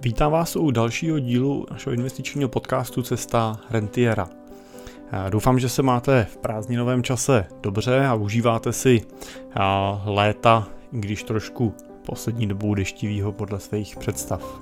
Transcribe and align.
Vítám 0.00 0.32
vás 0.32 0.56
u 0.56 0.70
dalšího 0.70 1.18
dílu 1.18 1.66
našeho 1.70 1.94
investičního 1.94 2.48
podcastu 2.48 3.02
Cesta 3.02 3.60
Rentiera. 3.70 4.28
Doufám, 5.30 5.58
že 5.58 5.68
se 5.68 5.82
máte 5.82 6.24
v 6.24 6.36
prázdninovém 6.36 7.02
čase 7.02 7.46
dobře 7.60 8.06
a 8.06 8.14
užíváte 8.14 8.72
si 8.72 9.02
léta, 10.04 10.68
když 10.90 11.22
trošku 11.22 11.74
poslední 12.06 12.46
dobou 12.46 12.74
deštivýho 12.74 13.32
podle 13.32 13.60
svých 13.60 13.96
představ. 13.96 14.60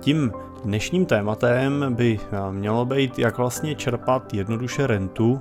Tím 0.00 0.32
dnešním 0.64 1.06
tématem 1.06 1.94
by 1.94 2.20
mělo 2.50 2.84
být, 2.84 3.18
jak 3.18 3.38
vlastně 3.38 3.74
čerpat 3.74 4.34
jednoduše 4.34 4.86
rentu 4.86 5.40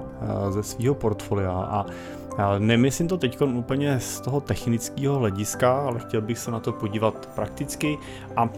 ze 0.49 0.63
svého 0.63 0.95
portfolia 0.95 1.51
a 1.51 1.85
Nemyslím 2.59 3.07
to 3.07 3.17
teď 3.17 3.41
úplně 3.41 3.99
z 3.99 4.21
toho 4.21 4.41
technického 4.41 5.19
hlediska, 5.19 5.81
ale 5.87 5.99
chtěl 5.99 6.21
bych 6.21 6.39
se 6.39 6.51
na 6.51 6.59
to 6.59 6.71
podívat 6.71 7.29
prakticky 7.35 7.97
a 8.35 8.49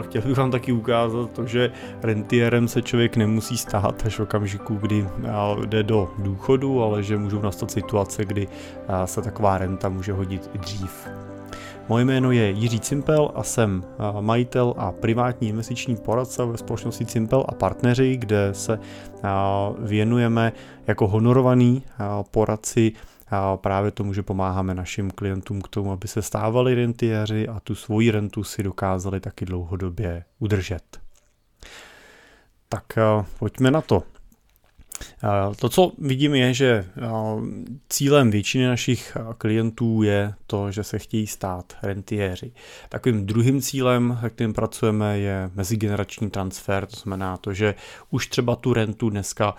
chtěl 0.00 0.22
bych 0.22 0.36
vám 0.36 0.50
taky 0.50 0.72
ukázat 0.72 1.30
to, 1.30 1.46
že 1.46 1.72
rentierem 2.02 2.68
se 2.68 2.82
člověk 2.82 3.16
nemusí 3.16 3.58
stáhat 3.58 4.06
až 4.06 4.18
v 4.18 4.22
okamžiku, 4.22 4.74
kdy 4.74 5.06
jde 5.64 5.82
do 5.82 6.10
důchodu, 6.18 6.82
ale 6.82 7.02
že 7.02 7.18
můžou 7.18 7.42
nastat 7.42 7.70
situace, 7.70 8.24
kdy 8.24 8.48
se 9.04 9.22
taková 9.22 9.58
renta 9.58 9.88
může 9.88 10.12
hodit 10.12 10.50
i 10.54 10.58
dřív. 10.58 11.08
Moje 11.88 12.04
jméno 12.04 12.32
je 12.32 12.50
Jiří 12.50 12.80
Cimpel 12.80 13.32
a 13.34 13.42
jsem 13.42 13.84
majitel 14.20 14.74
a 14.76 14.92
privátní 14.92 15.48
investiční 15.48 15.96
poradce 15.96 16.44
ve 16.44 16.56
společnosti 16.56 17.06
Cimpel 17.06 17.44
a 17.48 17.54
partneři, 17.54 18.16
kde 18.16 18.54
se 18.54 18.78
věnujeme 19.78 20.52
jako 20.86 21.08
honorovaný 21.08 21.82
poradci 22.30 22.92
právě 23.56 23.90
tomu, 23.90 24.12
že 24.12 24.22
pomáháme 24.22 24.74
našim 24.74 25.10
klientům 25.10 25.60
k 25.60 25.68
tomu, 25.68 25.92
aby 25.92 26.08
se 26.08 26.22
stávali 26.22 26.74
rentiéři 26.74 27.48
a 27.48 27.60
tu 27.60 27.74
svoji 27.74 28.10
rentu 28.10 28.44
si 28.44 28.62
dokázali 28.62 29.20
taky 29.20 29.44
dlouhodobě 29.44 30.24
udržet. 30.38 31.00
Tak 32.68 32.84
pojďme 33.38 33.70
na 33.70 33.80
to. 33.80 34.02
To, 35.56 35.68
co 35.68 35.92
vidím, 35.98 36.34
je, 36.34 36.54
že 36.54 36.86
cílem 37.88 38.30
většiny 38.30 38.66
našich 38.66 39.16
klientů 39.38 40.02
je 40.02 40.34
to, 40.46 40.70
že 40.70 40.84
se 40.84 40.98
chtějí 40.98 41.26
stát 41.26 41.72
rentiéři. 41.82 42.52
Takovým 42.88 43.26
druhým 43.26 43.62
cílem, 43.62 44.18
se 44.20 44.30
kterým 44.30 44.52
pracujeme, 44.52 45.18
je 45.18 45.50
mezigenerační 45.54 46.30
transfer, 46.30 46.86
to 46.86 46.96
znamená 46.96 47.36
to, 47.36 47.52
že 47.52 47.74
už 48.10 48.26
třeba 48.26 48.56
tu 48.56 48.72
rentu 48.72 49.10
dneska 49.10 49.54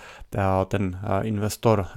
ten 0.67 0.99
investor 1.21 1.87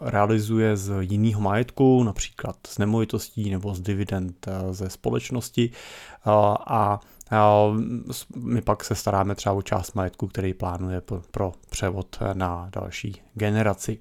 realizuje 0.00 0.76
z 0.76 0.92
jiného 1.00 1.40
majetku, 1.40 2.02
například 2.02 2.56
z 2.66 2.78
nemovitostí 2.78 3.50
nebo 3.50 3.74
z 3.74 3.80
dividend 3.80 4.48
ze 4.70 4.90
společnosti 4.90 5.70
a 6.66 7.00
my 8.36 8.60
pak 8.60 8.84
se 8.84 8.94
staráme 8.94 9.34
třeba 9.34 9.52
o 9.52 9.62
část 9.62 9.94
majetku, 9.94 10.26
který 10.26 10.54
plánuje 10.54 11.02
pro 11.30 11.52
převod 11.70 12.18
na 12.32 12.68
další 12.72 13.22
generaci. 13.34 13.98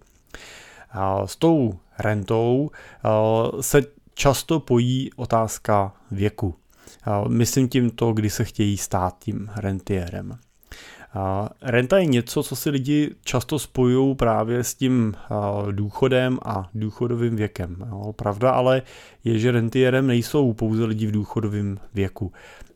S 1.26 1.36
tou 1.36 1.74
rentou 2.00 2.72
se 3.62 3.82
často 4.14 4.60
pojí 4.60 5.10
otázka 5.16 5.94
věku. 6.12 6.56
Myslím 7.28 7.70
tím 7.70 7.90
to, 7.90 8.14
kdy 8.14 8.30
se 8.30 8.46
chtějí 8.46 8.78
stát 8.78 9.16
tím 9.20 9.50
rentiérem. 9.56 10.38
Renta 11.62 11.98
je 11.98 12.06
něco, 12.06 12.44
co 12.44 12.56
si 12.56 12.70
lidi 12.70 13.16
často 13.24 13.60
spojují 13.60 14.16
právě 14.16 14.64
s 14.64 14.76
tím 14.76 15.16
důchodem 15.72 16.40
a 16.46 16.70
důchodovým 16.74 17.36
věkem. 17.36 17.76
Pravda 18.16 18.52
ale 18.52 18.82
je, 19.24 19.40
že 19.40 19.52
rentierem 19.52 20.08
nejsou 20.08 20.54
pouze 20.54 20.86
lidi 20.86 21.08
v 21.08 21.12
důchodovém 21.12 21.80
věku. 21.94 22.32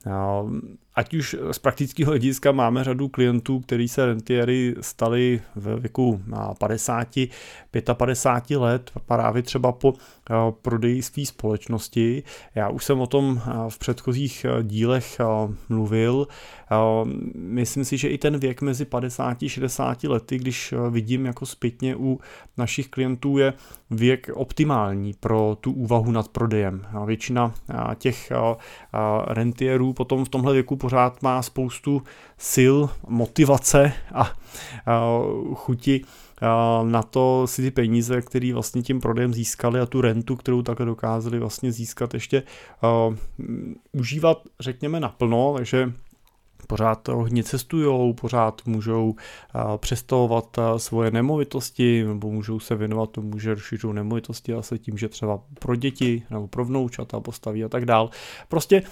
Now, 0.06 0.50
Ať 0.96 1.14
už 1.14 1.36
z 1.52 1.60
praktického 1.60 2.10
hlediska 2.10 2.52
máme 2.52 2.84
řadu 2.84 3.08
klientů, 3.08 3.60
kteří 3.60 3.88
se 3.88 4.06
rentiery 4.06 4.76
stali 4.82 5.42
ve 5.56 5.76
věku 5.76 6.22
50, 6.60 7.08
55 7.94 8.58
let, 8.58 8.92
právě 9.06 9.42
třeba 9.44 9.72
po 9.72 9.94
prodeji 10.62 11.02
své 11.02 11.26
společnosti. 11.26 12.24
Já 12.56 12.70
už 12.70 12.86
jsem 12.86 13.02
o 13.02 13.08
tom 13.08 13.42
v 13.70 13.80
předchozích 13.80 14.46
dílech 14.62 15.22
mluvil. 15.70 16.28
Myslím 17.36 17.86
si, 17.86 17.98
že 17.98 18.10
i 18.10 18.18
ten 18.18 18.38
věk 18.38 18.62
mezi 18.62 18.86
50 18.86 19.44
a 19.44 19.48
60 19.48 20.04
lety, 20.04 20.38
když 20.38 20.74
vidím 20.90 21.26
jako 21.26 21.46
zpětně 21.46 21.96
u 21.96 22.20
našich 22.58 22.90
klientů, 22.90 23.38
je 23.38 23.54
věk 23.92 24.30
optimální 24.34 25.14
pro 25.20 25.58
tu 25.62 25.72
úvahu 25.72 26.12
nad 26.12 26.28
prodejem. 26.28 26.86
Většina 27.06 27.54
těch 27.96 28.32
rentierů 29.28 29.94
potom 29.94 30.26
v 30.26 30.30
tomhle 30.30 30.54
věku 30.54 30.76
pořád 30.84 31.22
má 31.22 31.42
spoustu 31.42 32.02
sil, 32.52 32.76
motivace 33.08 33.94
a 34.14 34.32
chuti 35.54 36.02
na 36.84 37.04
to 37.04 37.48
si 37.48 37.62
ty 37.62 37.72
peníze, 37.72 38.22
které 38.22 38.54
vlastně 38.54 38.82
tím 38.82 39.02
prodejem 39.02 39.34
získali 39.34 39.80
a 39.80 39.86
tu 39.86 40.02
rentu, 40.02 40.36
kterou 40.36 40.62
takhle 40.62 40.86
dokázali 40.86 41.40
vlastně 41.40 41.72
získat 41.72 42.14
ještě 42.14 42.44
užívat, 43.92 44.42
řekněme, 44.60 45.00
naplno, 45.00 45.54
takže 45.56 45.94
pořád 46.68 47.08
hodně 47.08 47.44
cestují, 47.44 48.14
pořád 48.14 48.62
můžou 48.66 49.16
přestavovat 49.78 50.60
svoje 50.78 51.12
nemovitosti 51.12 52.04
nebo 52.04 52.32
můžou 52.32 52.60
se 52.60 52.76
věnovat 52.76 53.10
tomu, 53.10 53.40
že 53.40 53.54
rozšiřují 53.54 53.96
nemovitosti 53.96 54.54
se 54.60 54.78
tím, 54.78 54.98
že 54.98 55.10
třeba 55.10 55.40
pro 55.60 55.76
děti 55.76 56.24
nebo 56.30 56.48
pro 56.48 56.66
vnoučata 56.66 57.20
postaví 57.20 57.64
a 57.64 57.70
tak 57.70 57.86
dál. 57.86 58.10
Prostě 58.48 58.84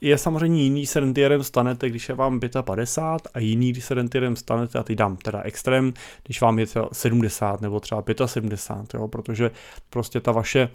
je 0.00 0.18
samozřejmě 0.18 0.62
jiný 0.62 0.86
se 0.86 1.00
rentierem 1.00 1.42
stanete, 1.42 1.90
když 1.90 2.08
je 2.08 2.14
vám 2.14 2.40
55 2.62 3.30
a 3.34 3.38
jiný, 3.38 3.72
když 3.72 3.84
se 3.84 3.94
rentierem 3.94 4.36
stanete, 4.36 4.78
a 4.78 4.82
teď 4.82 4.98
dám 4.98 5.16
teda 5.16 5.42
extrém, 5.42 5.92
když 6.24 6.40
vám 6.40 6.58
je 6.58 6.66
70 6.92 7.60
nebo 7.60 7.80
třeba 7.80 8.02
75, 8.26 9.00
jo, 9.00 9.08
protože 9.08 9.50
prostě 9.90 10.20
ta 10.20 10.32
vaše 10.32 10.68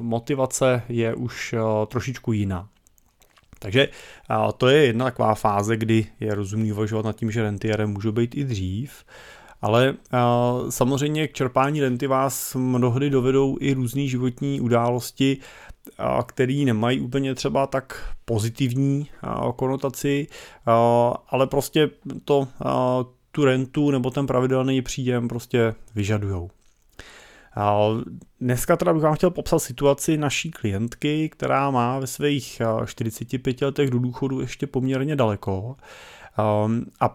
motivace 0.00 0.82
je 0.88 1.14
už 1.14 1.54
trošičku 1.88 2.32
jiná. 2.32 2.68
Takže 3.58 3.88
to 4.56 4.68
je 4.68 4.86
jedna 4.86 5.04
taková 5.04 5.34
fáze, 5.34 5.76
kdy 5.76 6.06
je 6.20 6.34
rozumný 6.34 6.72
uvažovat 6.72 7.04
nad 7.04 7.16
tím, 7.16 7.30
že 7.30 7.42
rentierem 7.42 7.90
můžou 7.90 8.12
být 8.12 8.34
i 8.34 8.44
dřív, 8.44 9.04
ale 9.62 9.94
samozřejmě 10.68 11.28
k 11.28 11.32
čerpání 11.32 11.80
renty 11.80 12.06
vás 12.06 12.54
mnohdy 12.54 13.10
dovedou 13.10 13.56
i 13.60 13.74
různé 13.74 14.06
životní 14.06 14.60
události, 14.60 15.36
které 16.26 16.62
nemají 16.64 17.00
úplně 17.00 17.34
třeba 17.34 17.66
tak 17.66 18.14
pozitivní 18.24 19.06
konotaci, 19.56 20.26
ale 21.28 21.46
prostě 21.46 21.90
to 22.24 22.48
tu 23.30 23.44
rentu 23.44 23.90
nebo 23.90 24.10
ten 24.10 24.26
pravidelný 24.26 24.82
příjem 24.82 25.28
prostě 25.28 25.74
vyžadujou. 25.94 26.50
Dneska 28.40 28.76
teda 28.76 28.92
bych 28.94 29.02
vám 29.02 29.14
chtěl 29.14 29.30
popsat 29.30 29.58
situaci 29.58 30.16
naší 30.16 30.50
klientky, 30.50 31.28
která 31.28 31.70
má 31.70 31.98
ve 31.98 32.06
svých 32.06 32.62
45 32.86 33.62
letech 33.62 33.90
do 33.90 33.98
důchodu 33.98 34.40
ještě 34.40 34.66
poměrně 34.66 35.16
daleko. 35.16 35.76
A, 37.00 37.14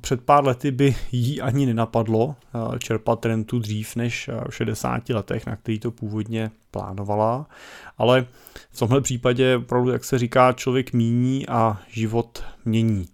před 0.00 0.22
pár 0.22 0.44
lety 0.44 0.70
by 0.70 0.96
jí 1.12 1.40
ani 1.40 1.66
nenapadlo 1.66 2.36
čerpat 2.78 3.26
rentu 3.26 3.58
dřív 3.58 3.96
než 3.96 4.30
v 4.48 4.54
60 4.54 5.08
letech, 5.08 5.46
na 5.46 5.56
který 5.56 5.78
to 5.78 5.90
původně 5.90 6.50
plánovala. 6.70 7.46
Ale 7.98 8.26
v 8.70 8.78
tomhle 8.78 9.00
případě 9.00 9.56
opravdu, 9.56 9.90
jak 9.90 10.04
se 10.04 10.18
říká, 10.18 10.52
člověk 10.52 10.92
míní 10.92 11.48
a 11.48 11.80
život 11.88 12.44
mění. 12.64 13.06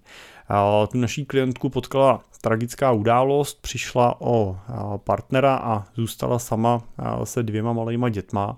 Tu 0.88 0.98
naší 0.98 1.24
klientku 1.24 1.68
potkala 1.68 2.20
tragická 2.40 2.92
událost, 2.92 3.62
přišla 3.62 4.20
o 4.20 4.56
partnera 4.96 5.56
a 5.56 5.84
zůstala 5.94 6.38
sama 6.38 6.82
se 7.24 7.42
dvěma 7.42 7.72
malýma 7.72 8.08
dětma. 8.08 8.56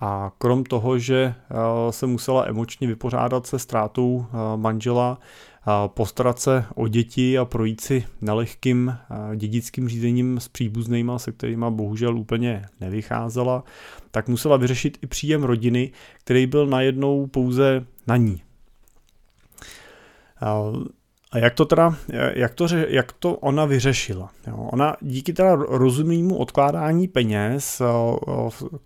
A 0.00 0.32
krom 0.38 0.64
toho, 0.64 0.98
že 0.98 1.34
se 1.90 2.06
musela 2.06 2.48
emočně 2.48 2.86
vypořádat 2.86 3.46
se 3.46 3.58
ztrátou 3.58 4.26
manžela, 4.56 5.18
postarat 5.86 6.38
se 6.38 6.64
o 6.74 6.88
děti 6.88 7.38
a 7.38 7.44
projít 7.44 7.80
si 7.80 8.06
nelehkým 8.20 8.96
dědickým 9.36 9.88
řízením 9.88 10.40
s 10.40 10.48
příbuznýma, 10.48 11.18
se 11.18 11.32
kterými 11.32 11.66
bohužel 11.70 12.18
úplně 12.18 12.64
nevycházela, 12.80 13.64
tak 14.10 14.28
musela 14.28 14.56
vyřešit 14.56 14.98
i 15.02 15.06
příjem 15.06 15.42
rodiny, 15.44 15.92
který 16.24 16.46
byl 16.46 16.66
najednou 16.66 17.26
pouze 17.26 17.86
na 18.06 18.16
ní. 18.16 18.42
A 21.32 21.38
jak 21.38 21.54
to 21.54 21.64
teda, 21.64 21.96
jak 22.34 22.54
to, 22.54 22.66
jak 22.88 23.12
to 23.12 23.34
ona 23.34 23.64
vyřešila? 23.64 24.30
Jo, 24.46 24.56
ona 24.56 24.96
díky 25.00 25.32
teda 25.32 25.54
rozumnému 25.54 26.36
odkládání 26.36 27.08
peněz, 27.08 27.82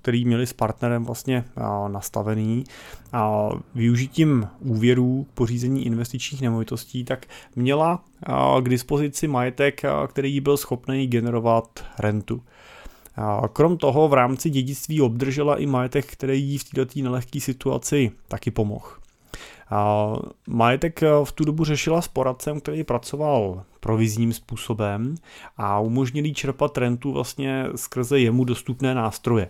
který 0.03 0.25
měli 0.25 0.47
s 0.47 0.53
partnerem 0.53 1.05
vlastně 1.05 1.45
nastavený 1.89 2.65
a 3.13 3.49
využitím 3.75 4.49
úvěrů 4.61 5.27
k 5.31 5.35
pořízení 5.35 5.87
investičních 5.87 6.43
nemovitostí, 6.43 7.05
tak 7.05 7.27
měla 7.57 8.05
k 8.61 8.69
dispozici 8.69 9.29
majetek, 9.29 9.83
který 10.09 10.41
byl 10.41 10.57
schopný 10.57 11.07
generovat 11.07 11.85
rentu. 11.99 12.43
Krom 13.53 13.77
toho 13.77 14.09
v 14.09 14.15
rámci 14.15 14.51
dědictví 14.51 15.01
obdržela 15.01 15.57
i 15.57 15.67
majetek, 15.67 16.07
který 16.07 16.43
jí 16.43 16.59
v 16.59 16.65
této 16.65 17.03
nelehké 17.03 17.41
situaci 17.41 18.13
taky 18.29 18.51
pomohl. 18.51 18.87
Majetek 20.49 21.01
v 21.25 21.33
tu 21.33 21.45
dobu 21.45 21.65
řešila 21.65 22.03
s 22.03 22.09
poradcem, 22.09 22.61
který 22.61 22.85
pracoval 22.85 23.63
provizním 23.81 24.33
způsobem 24.33 25.15
a 25.57 25.81
umožnil 25.81 26.25
jí 26.25 26.35
čerpat 26.35 26.79
rentu 26.79 27.13
vlastně 27.13 27.65
skrze 27.77 28.19
jemu 28.21 28.45
dostupné 28.45 28.95
nástroje. 28.95 29.49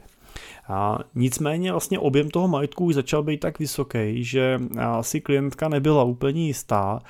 A 0.68 0.98
nicméně 1.14 1.72
vlastně 1.72 1.98
objem 1.98 2.30
toho 2.30 2.48
majetku 2.48 2.84
už 2.84 2.94
začal 2.94 3.22
být 3.22 3.40
tak 3.40 3.58
vysoký, 3.58 4.24
že 4.24 4.60
si 5.00 5.20
klientka 5.20 5.68
nebyla 5.68 6.04
úplně 6.04 6.46
jistá, 6.46 7.00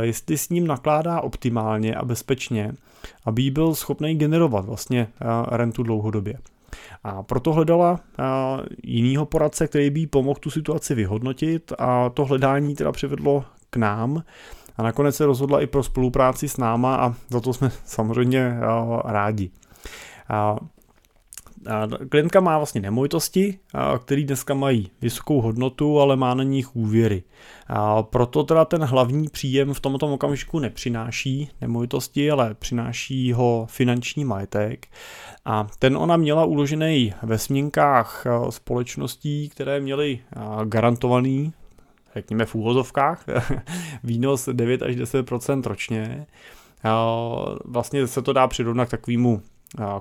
jestli 0.00 0.38
s 0.38 0.48
ním 0.48 0.66
nakládá 0.66 1.20
optimálně 1.20 1.94
a 1.94 2.04
bezpečně, 2.04 2.72
aby 3.24 3.50
byl 3.50 3.74
schopný 3.74 4.14
generovat 4.14 4.64
vlastně 4.64 5.08
rentu 5.50 5.82
dlouhodobě. 5.82 6.34
A 7.04 7.22
proto 7.22 7.52
hledala 7.52 8.00
jinýho 8.84 9.26
poradce, 9.26 9.68
který 9.68 9.90
by 9.90 10.00
jí 10.00 10.06
pomohl 10.06 10.40
tu 10.40 10.50
situaci 10.50 10.94
vyhodnotit 10.94 11.72
a 11.78 12.10
to 12.10 12.24
hledání 12.24 12.74
teda 12.74 12.92
přivedlo 12.92 13.44
k 13.70 13.76
nám 13.76 14.22
a 14.76 14.82
nakonec 14.82 15.16
se 15.16 15.26
rozhodla 15.26 15.60
i 15.60 15.66
pro 15.66 15.82
spolupráci 15.82 16.48
s 16.48 16.56
náma 16.56 16.96
a 16.96 17.14
za 17.28 17.40
to 17.40 17.52
jsme 17.52 17.70
samozřejmě 17.84 18.56
rádi. 19.04 19.50
Klientka 22.08 22.40
má 22.40 22.58
vlastně 22.58 22.80
nemovitosti, 22.80 23.58
které 24.04 24.22
dneska 24.22 24.54
mají 24.54 24.90
vysokou 25.00 25.40
hodnotu, 25.40 26.00
ale 26.00 26.16
má 26.16 26.34
na 26.34 26.42
nich 26.42 26.76
úvěry. 26.76 27.22
Proto 28.02 28.44
teda 28.44 28.64
ten 28.64 28.84
hlavní 28.84 29.28
příjem 29.28 29.74
v 29.74 29.80
tomto 29.80 30.06
okamžiku 30.06 30.58
nepřináší 30.58 31.50
nemovitosti, 31.60 32.30
ale 32.30 32.54
přináší 32.54 33.32
ho 33.32 33.66
finanční 33.70 34.24
majetek. 34.24 34.86
A 35.44 35.66
ten 35.78 35.96
ona 35.96 36.16
měla 36.16 36.44
uložený 36.44 37.14
ve 37.22 37.38
směnkách 37.38 38.26
společností, 38.50 39.48
které 39.48 39.80
měly 39.80 40.18
garantovaný 40.64 41.52
řekněme 42.14 42.44
v 42.44 42.54
úvozovkách, 42.54 43.24
výnos 44.04 44.48
9 44.52 44.82
až 44.82 44.96
10% 44.96 45.62
ročně. 45.62 46.26
Vlastně 47.64 48.06
se 48.06 48.22
to 48.22 48.32
dá 48.32 48.46
přirovnat 48.46 48.88
k 48.88 48.90
takovému 48.90 49.42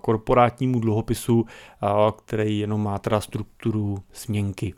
korporátnímu 0.01 0.79
dluhopisu, 0.79 1.45
který 2.17 2.59
jenom 2.59 2.83
má 2.83 2.99
teda 2.99 3.21
strukturu 3.21 3.97
směnky. 4.11 4.73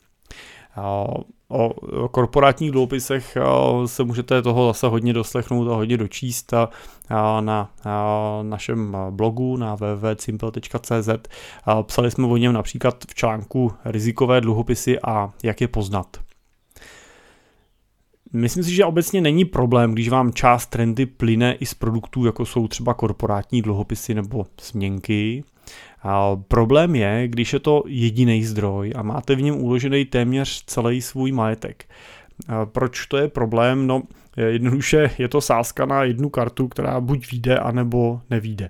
O 1.51 2.07
korporátních 2.11 2.71
dluhopisech 2.71 3.37
se 3.85 4.03
můžete 4.03 4.41
toho 4.41 4.67
zase 4.67 4.87
hodně 4.87 5.13
doslechnout 5.13 5.71
a 5.71 5.75
hodně 5.75 5.97
dočíst 5.97 6.53
na 7.39 7.71
našem 8.41 8.97
blogu 9.09 9.57
na 9.57 9.75
www.simple.cz. 9.75 11.09
Psali 11.81 12.11
jsme 12.11 12.27
o 12.27 12.37
něm 12.37 12.53
například 12.53 13.03
v 13.09 13.15
článku 13.15 13.71
rizikové 13.85 14.41
dluhopisy 14.41 14.99
a 14.99 15.33
jak 15.43 15.61
je 15.61 15.67
poznat. 15.67 16.07
Myslím 18.33 18.63
si, 18.63 18.75
že 18.75 18.85
obecně 18.85 19.21
není 19.21 19.45
problém, 19.45 19.93
když 19.93 20.09
vám 20.09 20.33
část 20.33 20.65
trendy 20.65 21.05
plyne 21.05 21.53
i 21.53 21.65
z 21.65 21.73
produktů, 21.73 22.25
jako 22.25 22.45
jsou 22.45 22.67
třeba 22.67 22.93
korporátní 22.93 23.61
dluhopisy 23.61 24.13
nebo 24.13 24.45
směnky. 24.59 25.43
A 26.03 26.35
problém 26.35 26.95
je, 26.95 27.27
když 27.27 27.53
je 27.53 27.59
to 27.59 27.83
jediný 27.87 28.43
zdroj 28.43 28.93
a 28.95 29.03
máte 29.03 29.35
v 29.35 29.41
něm 29.41 29.61
uložený 29.61 30.05
téměř 30.05 30.63
celý 30.65 31.01
svůj 31.01 31.31
majetek. 31.31 31.85
A 32.47 32.65
proč 32.65 33.05
to 33.05 33.17
je 33.17 33.27
problém? 33.27 33.87
No, 33.87 34.03
jednoduše 34.37 35.11
je 35.17 35.27
to 35.27 35.41
sázka 35.41 35.85
na 35.85 36.03
jednu 36.03 36.29
kartu, 36.29 36.67
která 36.67 37.01
buď 37.01 37.31
vyjde, 37.31 37.59
anebo 37.59 38.21
nevíde. 38.29 38.69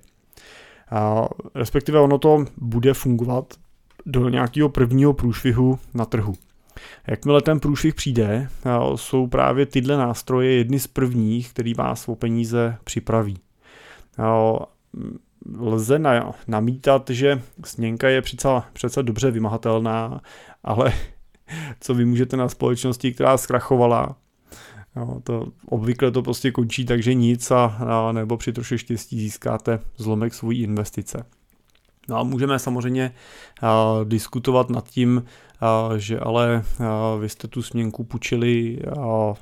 A 0.91 1.27
respektive 1.55 2.00
ono 2.00 2.17
to 2.17 2.45
bude 2.57 2.94
fungovat 2.94 3.53
do 4.05 4.29
nějakého 4.29 4.69
prvního 4.69 5.13
průšvihu 5.13 5.79
na 5.94 6.05
trhu. 6.05 6.33
Jakmile 7.07 7.41
ten 7.41 7.59
průšvih 7.59 7.95
přijde, 7.95 8.49
jsou 8.95 9.27
právě 9.27 9.65
tyhle 9.65 9.97
nástroje 9.97 10.53
jedny 10.53 10.79
z 10.79 10.87
prvních, 10.87 11.49
který 11.49 11.73
vás 11.73 12.07
o 12.07 12.15
peníze 12.15 12.77
připraví. 12.83 13.39
Lze 15.59 15.99
namítat, 16.47 17.09
že 17.09 17.41
sněnka 17.65 18.09
je 18.09 18.21
přece, 18.21 18.47
přece 18.73 19.03
dobře 19.03 19.31
vymahatelná, 19.31 20.21
ale 20.63 20.93
co 21.79 21.93
vy 21.93 22.05
můžete 22.05 22.37
na 22.37 22.49
společnosti, 22.49 23.13
která 23.13 23.37
zkrachovala, 23.37 24.15
Jo, 24.95 25.21
to 25.23 25.47
obvykle 25.65 26.11
to 26.11 26.21
prostě 26.21 26.51
končí 26.51 26.85
tak, 26.85 27.03
že 27.03 27.13
nic 27.13 27.51
a, 27.51 27.65
a 27.65 28.11
nebo 28.11 28.37
při 28.37 28.53
troši 28.53 28.77
štěstí 28.77 29.19
získáte 29.19 29.79
zlomek 29.97 30.33
svojí 30.33 30.63
investice. 30.63 31.25
No 32.09 32.17
a 32.17 32.23
můžeme 32.23 32.59
samozřejmě 32.59 33.13
uh, 33.63 33.69
diskutovat 34.07 34.69
nad 34.69 34.89
tím, 34.89 35.23
že 35.97 36.19
ale 36.19 36.63
vy 37.19 37.29
jste 37.29 37.47
tu 37.47 37.61
směnku 37.61 38.03
půjčili 38.03 38.79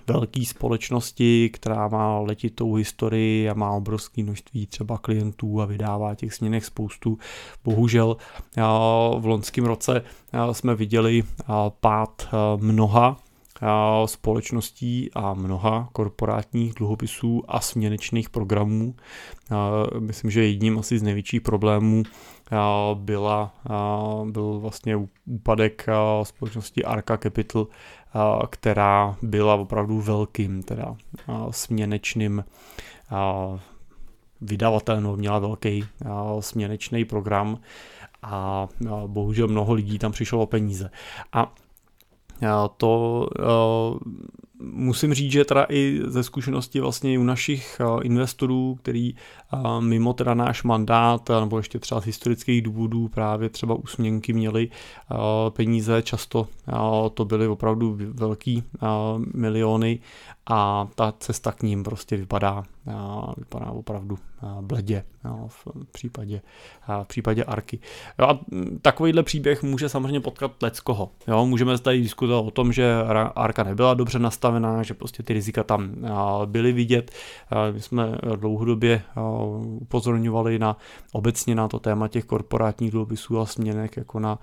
velké 0.07 0.45
společnosti, 0.45 1.49
která 1.49 1.87
má 1.87 2.19
letitou 2.19 2.73
historii 2.73 3.49
a 3.49 3.53
má 3.53 3.71
obrovské 3.71 4.23
množství 4.23 4.67
třeba 4.67 4.97
klientů 4.97 5.61
a 5.61 5.65
vydává 5.65 6.15
těch 6.15 6.33
směnek 6.33 6.65
spoustu. 6.65 7.17
Bohužel 7.63 8.17
v 9.19 9.25
loňském 9.25 9.65
roce 9.65 10.03
jsme 10.51 10.75
viděli 10.75 11.23
pád 11.79 12.27
mnoha 12.57 13.17
společností 14.05 15.09
a 15.13 15.33
mnoha 15.33 15.89
korporátních 15.93 16.73
dluhopisů 16.73 17.43
a 17.47 17.59
směnečných 17.59 18.29
programů. 18.29 18.95
Myslím, 19.99 20.31
že 20.31 20.45
jedním 20.47 20.79
asi 20.79 20.99
z 20.99 21.03
největších 21.03 21.41
problémů 21.41 22.03
byla, 22.93 23.53
byl 24.25 24.59
vlastně 24.59 25.07
úpadek 25.25 25.85
společnosti 26.23 26.85
Arca 26.85 27.17
Capital, 27.17 27.67
která 28.49 29.17
byla 29.21 29.55
opravdu 29.55 30.01
velkým, 30.01 30.63
teda 30.63 30.95
směnečným 31.51 32.45
vydavatelem, 34.41 35.15
měla 35.15 35.39
velký 35.39 35.85
směnečný 36.39 37.05
program 37.05 37.59
a 38.21 38.67
bohužel 39.07 39.47
mnoho 39.47 39.73
lidí 39.73 39.99
tam 39.99 40.11
přišlo 40.11 40.41
o 40.41 40.45
peníze. 40.45 40.89
A 41.33 41.53
to 42.77 43.27
musím 44.59 45.13
říct, 45.13 45.31
že 45.31 45.45
teda 45.45 45.65
i 45.69 46.01
ze 46.05 46.23
zkušenosti 46.23 46.79
vlastně 46.79 47.19
u 47.19 47.23
našich 47.23 47.81
investorů, 48.01 48.77
který 48.81 49.15
mimo 49.79 50.13
teda 50.13 50.33
náš 50.33 50.63
mandát, 50.63 51.29
nebo 51.39 51.57
ještě 51.57 51.79
třeba 51.79 52.01
z 52.01 52.05
historických 52.05 52.61
důvodů 52.61 53.07
právě 53.07 53.49
třeba 53.49 53.75
úsměnky 53.75 54.33
měli 54.33 54.69
peníze, 55.49 56.01
často 56.01 56.47
to 57.13 57.25
byly 57.25 57.47
opravdu 57.47 57.97
velký 57.99 58.63
miliony 59.33 59.99
a 60.49 60.87
ta 60.95 61.13
cesta 61.19 61.51
k 61.51 61.63
ním 61.63 61.83
prostě 61.83 62.17
vypadá, 62.17 62.63
vypadá 63.37 63.65
opravdu 63.65 64.17
bledě 64.61 65.03
v 65.47 65.67
případě, 65.91 66.41
v 67.03 67.07
případě 67.07 67.43
Arky. 67.43 67.79
Jo, 68.19 68.27
a 68.27 68.39
takovýhle 68.81 69.23
příběh 69.23 69.63
může 69.63 69.89
samozřejmě 69.89 70.19
potkat 70.19 70.63
leckoho. 70.63 71.11
Jo, 71.27 71.45
můžeme 71.45 71.77
tady 71.77 72.01
diskutovat 72.01 72.45
o 72.45 72.51
tom, 72.51 72.73
že 72.73 72.95
Arka 73.35 73.63
nebyla 73.63 73.93
dobře 73.93 74.19
nastavená, 74.19 74.83
že 74.83 74.93
prostě 74.93 75.23
ty 75.23 75.33
rizika 75.33 75.63
tam 75.63 75.95
byly 76.45 76.71
vidět. 76.71 77.11
My 77.71 77.81
jsme 77.81 78.17
dlouhodobě 78.35 79.01
upozorňovali 79.81 80.59
na 80.59 80.77
obecně 81.11 81.55
na 81.55 81.67
to 81.67 81.79
téma 81.79 82.07
těch 82.07 82.25
korporátních 82.25 82.91
dluhopisů 82.91 83.39
a 83.39 83.45
směnek 83.45 83.97
jako 83.97 84.19
na 84.19 84.39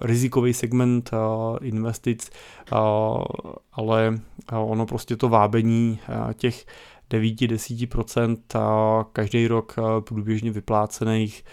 rizikový 0.00 0.54
segment 0.54 1.10
investic, 1.60 2.30
ale 3.72 4.18
ono 4.52 4.86
prostě 4.86 5.16
to 5.16 5.28
vábení 5.28 5.98
těch 6.34 6.66
9-10% 7.10 8.36
každý 9.12 9.46
rok 9.46 9.76
průběžně 10.00 10.50
vyplácených 10.50 11.44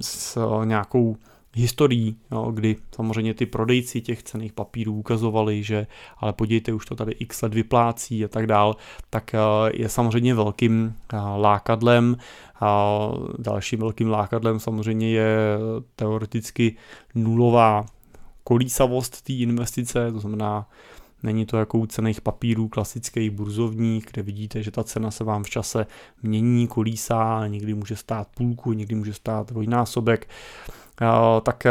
s 0.00 0.38
nějakou 0.64 1.16
historií, 1.56 2.16
jo, 2.30 2.52
kdy 2.52 2.76
samozřejmě 2.94 3.34
ty 3.34 3.46
prodejci 3.46 4.00
těch 4.00 4.22
cených 4.22 4.52
papírů 4.52 4.94
ukazovali, 4.94 5.62
že 5.62 5.86
ale 6.18 6.32
podívejte, 6.32 6.72
už 6.72 6.86
to 6.86 6.94
tady 6.94 7.12
x 7.12 7.42
let 7.42 7.54
vyplácí 7.54 8.24
a 8.24 8.28
tak 8.28 8.46
dál, 8.46 8.76
tak 9.10 9.34
je 9.72 9.88
samozřejmě 9.88 10.34
velkým 10.34 10.94
lákadlem. 11.36 12.16
A 12.60 12.98
dalším 13.38 13.80
velkým 13.80 14.10
lákadlem 14.10 14.60
samozřejmě 14.60 15.10
je 15.10 15.58
teoreticky 15.96 16.76
nulová 17.14 17.86
kolísavost 18.44 19.22
té 19.22 19.32
investice, 19.32 20.12
to 20.12 20.20
znamená 20.20 20.66
Není 21.22 21.46
to 21.46 21.56
jako 21.56 21.78
u 21.78 21.86
cených 21.86 22.20
papírů 22.20 22.68
klasický 22.68 23.30
burzovník, 23.30 24.12
kde 24.12 24.22
vidíte, 24.22 24.62
že 24.62 24.70
ta 24.70 24.84
cena 24.84 25.10
se 25.10 25.24
vám 25.24 25.44
v 25.44 25.50
čase 25.50 25.86
mění, 26.22 26.66
kolísá, 26.66 27.46
někdy 27.46 27.74
může 27.74 27.96
stát 27.96 28.28
půlku, 28.36 28.72
někdy 28.72 28.94
může 28.94 29.14
stát 29.14 29.48
dvojnásobek. 29.48 30.28
Tak 31.42 31.64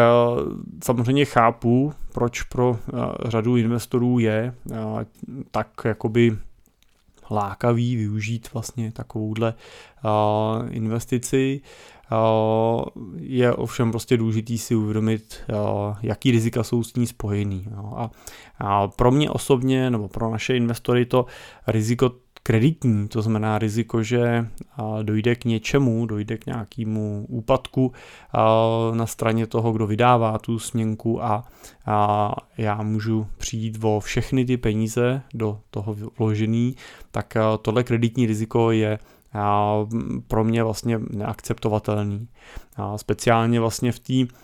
samozřejmě 0.84 1.26
chápu, 1.26 1.94
proč 2.14 2.42
pro 2.42 2.80
řadu 3.26 3.58
investorů 3.58 4.20
je 4.20 4.56
tak 5.52 5.68
jakoby 5.86 6.38
lákavý 7.32 7.96
využít 7.96 8.50
vlastně 8.54 8.92
takovouhle 8.92 9.54
investici. 10.70 11.62
je 13.16 13.54
ovšem 13.54 13.92
prostě 13.92 14.18
důležitý 14.18 14.58
si 14.58 14.76
uvědomit, 14.76 15.44
jaký 16.02 16.32
rizika 16.32 16.64
jsou 16.64 16.84
s 16.84 16.96
ní 16.96 17.08
spojený. 17.08 17.68
A 18.60 18.88
pro 18.88 19.12
mě 19.12 19.30
osobně, 19.30 19.90
nebo 19.90 20.08
pro 20.08 20.32
naše 20.32 20.58
investory 20.58 21.06
to 21.06 21.26
riziko 21.68 22.12
kreditní, 22.48 23.08
to 23.08 23.22
znamená 23.22 23.60
riziko, 23.60 24.04
že 24.04 24.48
dojde 25.02 25.36
k 25.36 25.46
něčemu, 25.46 26.06
dojde 26.06 26.38
k 26.38 26.46
nějakému 26.46 27.26
úpadku 27.30 27.92
na 28.94 29.06
straně 29.06 29.48
toho, 29.48 29.72
kdo 29.72 29.88
vydává 29.88 30.38
tu 30.38 30.60
směnku 30.60 31.24
a 31.24 31.44
já 32.58 32.82
můžu 32.82 33.28
přijít 33.38 33.78
o 33.82 34.00
všechny 34.00 34.46
ty 34.46 34.58
peníze 34.58 35.22
do 35.34 35.60
toho 35.70 35.96
vložený, 36.20 36.76
tak 37.12 37.34
tohle 37.62 37.84
kreditní 37.84 38.26
riziko 38.26 38.72
je 38.72 39.00
pro 40.28 40.44
mě 40.44 40.64
vlastně 40.64 41.00
neakceptovatelný. 41.10 42.28
Speciálně 42.96 43.60
vlastně 43.60 43.92
v 43.92 44.00
té 44.00 44.36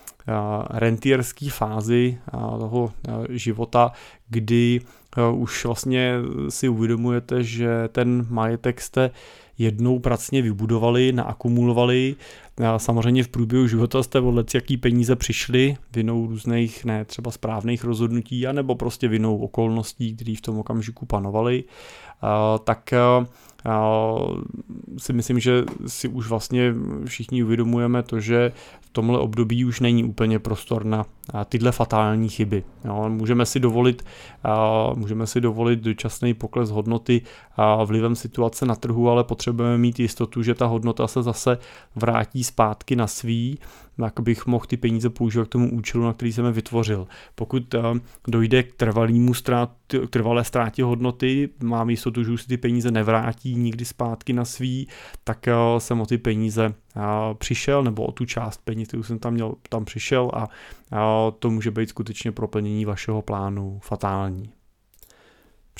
rentierské 0.70 1.50
fázi 1.50 2.18
toho 2.60 2.92
života, 3.30 3.92
kdy 4.30 4.82
už 5.34 5.66
vlastně 5.66 6.16
si 6.50 6.70
uvědomujete, 6.70 7.44
že 7.44 7.90
ten 7.92 8.26
majetek 8.30 8.82
jste 8.82 9.12
jednou 9.58 10.00
pracně 10.00 10.42
vybudovali, 10.42 11.12
naakumulovali. 11.12 12.16
Samozřejmě 12.78 13.24
v 13.24 13.28
průběhu 13.28 13.68
života 13.68 14.04
jste 14.04 14.20
od 14.20 14.56
jaký 14.56 14.78
peníze 14.78 15.16
přišli, 15.16 15.78
vinou 15.96 16.28
různých, 16.28 16.86
ne 16.86 17.06
třeba 17.06 17.32
správných 17.32 17.84
rozhodnutí, 17.84 18.48
anebo 18.48 18.76
prostě 18.76 19.08
vinou 19.08 19.38
okolností, 19.38 20.16
které 20.16 20.36
v 20.38 20.42
tom 20.42 20.60
okamžiku 20.60 21.06
panovaly, 21.06 21.64
tak 22.64 22.94
si 24.98 25.14
myslím, 25.14 25.40
že 25.40 25.64
si 25.88 26.08
už 26.08 26.28
vlastně 26.28 26.74
všichni 27.06 27.44
uvědomujeme 27.44 28.04
to, 28.04 28.20
že 28.20 28.52
v 28.82 28.90
tomhle 28.90 29.20
období 29.20 29.66
už 29.66 29.80
není 29.80 30.04
úplně 30.04 30.40
prostor 30.40 30.86
na 30.86 31.06
tyhle 31.46 31.72
fatální 31.72 32.30
chyby. 32.30 32.64
Jo, 32.86 33.10
můžeme 33.10 33.46
si 33.46 33.60
dovolit, 33.60 34.06
můžeme 34.96 35.28
si 35.28 35.42
dovolit 35.42 35.80
dočasný 35.80 36.34
pokles 36.34 36.70
hodnoty 36.72 37.22
vlivem 37.86 38.16
situace 38.16 38.66
na 38.66 38.76
trhu, 38.76 39.10
ale 39.10 39.24
potřebujeme 39.24 39.78
mít 39.78 40.00
jistotu, 40.00 40.44
že 40.44 40.54
ta 40.54 40.66
hodnota 40.66 41.08
se 41.08 41.24
zase 41.24 41.58
vrátí 41.96 42.44
zpátky 42.44 42.96
na 42.96 43.08
svý, 43.08 43.60
tak 44.02 44.20
bych 44.20 44.46
mohl 44.46 44.66
ty 44.66 44.78
peníze 44.78 45.10
používat 45.10 45.46
k 45.46 45.52
tomu 45.52 45.72
účelu, 45.72 46.04
na 46.04 46.14
který 46.14 46.34
jsem 46.34 46.46
je 46.46 46.52
vytvořil. 46.52 47.08
Pokud 47.36 47.76
dojde 48.28 48.64
k 48.64 48.74
trvalému 48.74 49.34
ztrát, 49.34 49.72
trvalé 50.10 50.44
ztrátě 50.44 50.84
hodnoty, 50.84 51.50
mám 51.64 51.90
jistotu, 51.90 52.24
že 52.24 52.32
už 52.32 52.42
si 52.42 52.48
ty 52.48 52.58
peníze 52.58 52.92
nevrátí 52.92 53.56
nikdy 53.56 53.86
zpátky 53.86 54.34
na 54.34 54.46
svý, 54.46 54.88
tak 55.24 55.48
jsem 55.78 56.02
o 56.02 56.06
ty 56.06 56.18
peníze 56.18 56.74
přišel, 57.38 57.84
nebo 57.84 58.06
o 58.06 58.12
tu 58.12 58.26
část 58.26 58.62
peněz, 58.64 58.88
kterou 58.88 59.04
jsem 59.04 59.20
tam 59.20 59.34
měl, 59.34 59.54
tam 59.70 59.86
přišel 59.86 60.32
a 60.34 60.48
to 61.40 61.50
může 61.50 61.72
být 61.72 61.90
skutečně 61.90 62.32
pro 62.32 62.48
plnění 62.48 62.86
vašeho 62.86 63.22
plánu 63.22 63.80
fatální. 63.84 64.50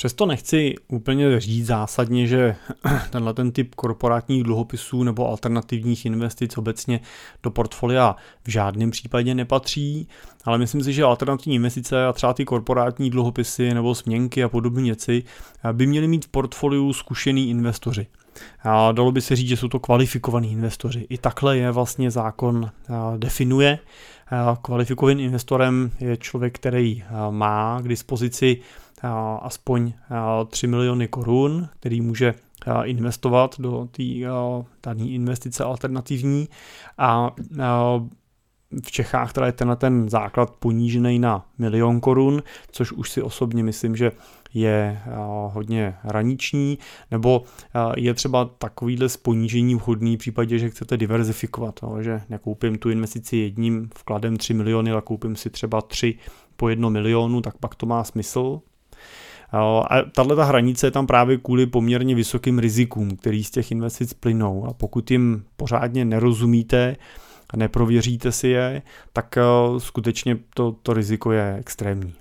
Přesto 0.02 0.26
nechci 0.26 0.74
úplně 0.88 1.40
říct 1.40 1.66
zásadně, 1.66 2.26
že 2.26 2.56
tenhle 3.10 3.34
ten 3.34 3.52
typ 3.52 3.74
korporátních 3.74 4.42
dluhopisů 4.42 5.02
nebo 5.02 5.28
alternativních 5.28 6.06
investic 6.06 6.58
obecně 6.58 7.00
do 7.42 7.50
portfolia 7.50 8.16
v 8.44 8.50
žádném 8.50 8.90
případě 8.90 9.34
nepatří, 9.34 10.08
ale 10.44 10.58
myslím 10.58 10.84
si, 10.84 10.92
že 10.92 11.04
alternativní 11.04 11.54
investice 11.54 12.06
a 12.06 12.12
třeba 12.12 12.34
ty 12.34 12.44
korporátní 12.44 13.10
dluhopisy 13.10 13.74
nebo 13.74 13.94
směnky 13.94 14.44
a 14.44 14.48
podobné 14.48 14.82
věci 14.82 15.22
by 15.72 15.86
měly 15.86 16.08
mít 16.08 16.24
v 16.24 16.28
portfoliu 16.28 16.92
zkušený 16.92 17.50
investoři. 17.50 18.06
A 18.62 18.92
dalo 18.92 19.12
by 19.12 19.20
se 19.20 19.36
říct, 19.36 19.48
že 19.48 19.56
jsou 19.56 19.68
to 19.68 19.80
kvalifikovaní 19.80 20.52
investoři. 20.52 21.06
I 21.08 21.18
takhle 21.18 21.58
je 21.58 21.70
vlastně 21.70 22.10
zákon 22.10 22.70
definuje. 23.16 23.78
Kvalifikovaným 24.62 25.26
investorem 25.26 25.90
je 26.00 26.16
člověk, 26.16 26.54
který 26.54 27.04
má 27.30 27.80
k 27.82 27.88
dispozici 27.88 28.60
aspoň 29.42 29.92
3 30.48 30.66
miliony 30.66 31.08
korun, 31.08 31.68
který 31.80 32.00
může 32.00 32.34
investovat 32.84 33.60
do 33.60 33.88
té 33.90 34.02
dané 34.82 35.04
investice 35.04 35.64
alternativní. 35.64 36.48
A 36.98 37.30
v 38.84 38.90
Čechách 38.90 39.32
teda 39.32 39.46
je 39.46 39.52
tenhle 39.52 39.76
ten 39.76 40.08
základ 40.08 40.50
ponížený 40.50 41.18
na 41.18 41.46
milion 41.58 42.00
korun, 42.00 42.42
což 42.70 42.92
už 42.92 43.10
si 43.10 43.22
osobně 43.22 43.64
myslím, 43.64 43.96
že 43.96 44.12
je 44.54 45.02
hodně 45.52 45.94
hraniční, 46.02 46.78
nebo 47.10 47.42
je 47.96 48.14
třeba 48.14 48.44
takovýhle 48.44 49.08
sponížení 49.08 49.74
vhodný 49.74 50.16
v 50.16 50.18
případě, 50.18 50.58
že 50.58 50.70
chcete 50.70 50.96
diverzifikovat, 50.96 51.80
že 52.00 52.22
nekoupím 52.28 52.78
tu 52.78 52.90
investici 52.90 53.36
jedním 53.36 53.90
vkladem 53.96 54.36
3 54.36 54.54
miliony, 54.54 54.92
ale 54.92 55.02
koupím 55.02 55.36
si 55.36 55.50
třeba 55.50 55.80
3 55.80 56.18
po 56.56 56.68
1 56.68 56.88
milionu, 56.88 57.40
tak 57.40 57.58
pak 57.58 57.74
to 57.74 57.86
má 57.86 58.04
smysl, 58.04 58.60
a 59.52 60.02
tahle 60.14 60.36
ta 60.36 60.44
hranice 60.44 60.86
je 60.86 60.90
tam 60.90 61.06
právě 61.06 61.36
kvůli 61.36 61.66
poměrně 61.66 62.14
vysokým 62.14 62.58
rizikům, 62.58 63.16
který 63.16 63.44
z 63.44 63.50
těch 63.50 63.70
investic 63.70 64.14
plynou. 64.14 64.66
A 64.66 64.72
pokud 64.72 65.10
jim 65.10 65.44
pořádně 65.56 66.04
nerozumíte, 66.04 66.96
a 67.50 67.56
neprověříte 67.56 68.32
si 68.32 68.48
je, 68.48 68.82
tak 69.12 69.38
skutečně 69.78 70.38
to, 70.54 70.76
to 70.82 70.94
riziko 70.94 71.32
je 71.32 71.56
extrémní. 71.58 72.14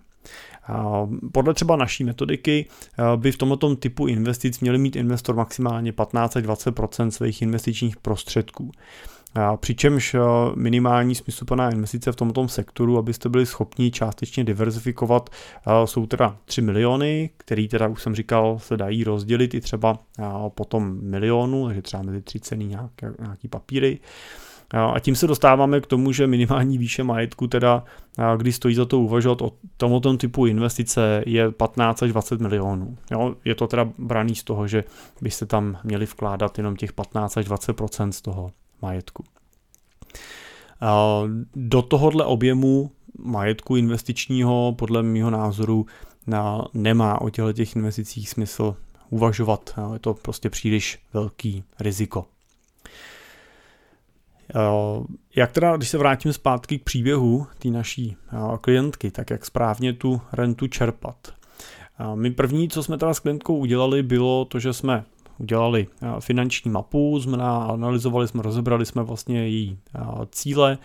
Podle 1.31 1.53
třeba 1.53 1.75
naší 1.75 2.03
metodiky 2.03 2.65
by 3.15 3.31
v 3.31 3.37
tomto 3.37 3.75
typu 3.75 4.07
investic 4.07 4.59
měli 4.59 4.77
mít 4.77 4.95
investor 4.95 5.35
maximálně 5.35 5.91
15 5.91 6.35
až 6.35 6.43
20 6.43 6.73
svých 7.09 7.41
investičních 7.41 7.97
prostředků. 7.97 8.71
Přičemž 9.55 10.15
minimální 10.55 11.15
smysluplná 11.15 11.69
investice 11.69 12.11
v 12.11 12.15
tomto 12.15 12.47
sektoru, 12.47 12.97
abyste 12.97 13.29
byli 13.29 13.45
schopni 13.45 13.91
částečně 13.91 14.43
diverzifikovat, 14.43 15.29
jsou 15.85 16.05
teda 16.05 16.37
3 16.45 16.61
miliony, 16.61 17.29
který 17.37 17.67
teda 17.67 17.87
už 17.87 18.01
jsem 18.01 18.15
říkal, 18.15 18.59
se 18.59 18.77
dají 18.77 19.03
rozdělit 19.03 19.53
i 19.53 19.61
třeba 19.61 19.99
potom 20.55 20.97
milionu, 21.01 21.65
takže 21.65 21.81
třeba 21.81 22.03
mezi 22.03 22.21
30 22.21 22.55
nějaký, 22.55 23.05
nějaký 23.19 23.47
papíry. 23.47 23.99
A 24.93 24.99
tím 24.99 25.15
se 25.15 25.27
dostáváme 25.27 25.81
k 25.81 25.87
tomu, 25.87 26.11
že 26.11 26.27
minimální 26.27 26.77
výše 26.77 27.03
majetku, 27.03 27.47
teda 27.47 27.83
když 28.37 28.55
stojí 28.55 28.75
za 28.75 28.85
to 28.85 28.99
uvažovat 28.99 29.41
o 29.41 29.51
tomto 29.77 30.17
typu 30.17 30.45
investice, 30.45 31.23
je 31.25 31.51
15 31.51 32.03
až 32.03 32.11
20 32.11 32.41
milionů. 32.41 32.97
Jo, 33.11 33.35
je 33.45 33.55
to 33.55 33.67
teda 33.67 33.89
braný 33.97 34.35
z 34.35 34.43
toho, 34.43 34.67
že 34.67 34.83
byste 35.21 35.45
tam 35.45 35.77
měli 35.83 36.05
vkládat 36.05 36.57
jenom 36.57 36.75
těch 36.75 36.93
15 36.93 37.37
až 37.37 37.45
20% 37.47 38.09
z 38.09 38.21
toho 38.21 38.51
majetku. 38.81 39.23
Do 41.55 41.81
tohohle 41.81 42.25
objemu 42.25 42.91
majetku 43.17 43.75
investičního 43.75 44.75
podle 44.77 45.03
mého 45.03 45.29
názoru 45.29 45.85
nemá 46.73 47.21
o 47.21 47.29
těchto 47.29 47.53
těch 47.53 47.75
investicích 47.75 48.29
smysl 48.29 48.75
uvažovat. 49.09 49.79
Je 49.93 49.99
to 49.99 50.13
prostě 50.13 50.49
příliš 50.49 50.99
velký 51.13 51.63
riziko. 51.79 52.25
Jak 55.35 55.51
teda, 55.51 55.77
když 55.77 55.89
se 55.89 55.97
vrátím 55.97 56.33
zpátky 56.33 56.79
k 56.79 56.83
příběhu 56.83 57.47
té 57.59 57.69
naší 57.69 58.15
klientky, 58.61 59.11
tak 59.11 59.29
jak 59.29 59.45
správně 59.45 59.93
tu 59.93 60.21
rentu 60.33 60.67
čerpat? 60.67 61.33
My 62.15 62.31
první, 62.31 62.69
co 62.69 62.83
jsme 62.83 62.97
teda 62.97 63.13
s 63.13 63.19
klientkou 63.19 63.57
udělali, 63.57 64.03
bylo 64.03 64.45
to, 64.45 64.59
že 64.59 64.73
jsme 64.73 65.03
udělali 65.41 65.87
finanční 66.19 66.71
mapu, 66.71 67.19
znamená 67.19 67.63
analyzovali 67.63 68.27
jsme, 68.27 68.41
rozebrali 68.41 68.85
jsme 68.85 69.03
vlastně 69.03 69.47
její 69.47 69.77
cíle, 70.29 70.77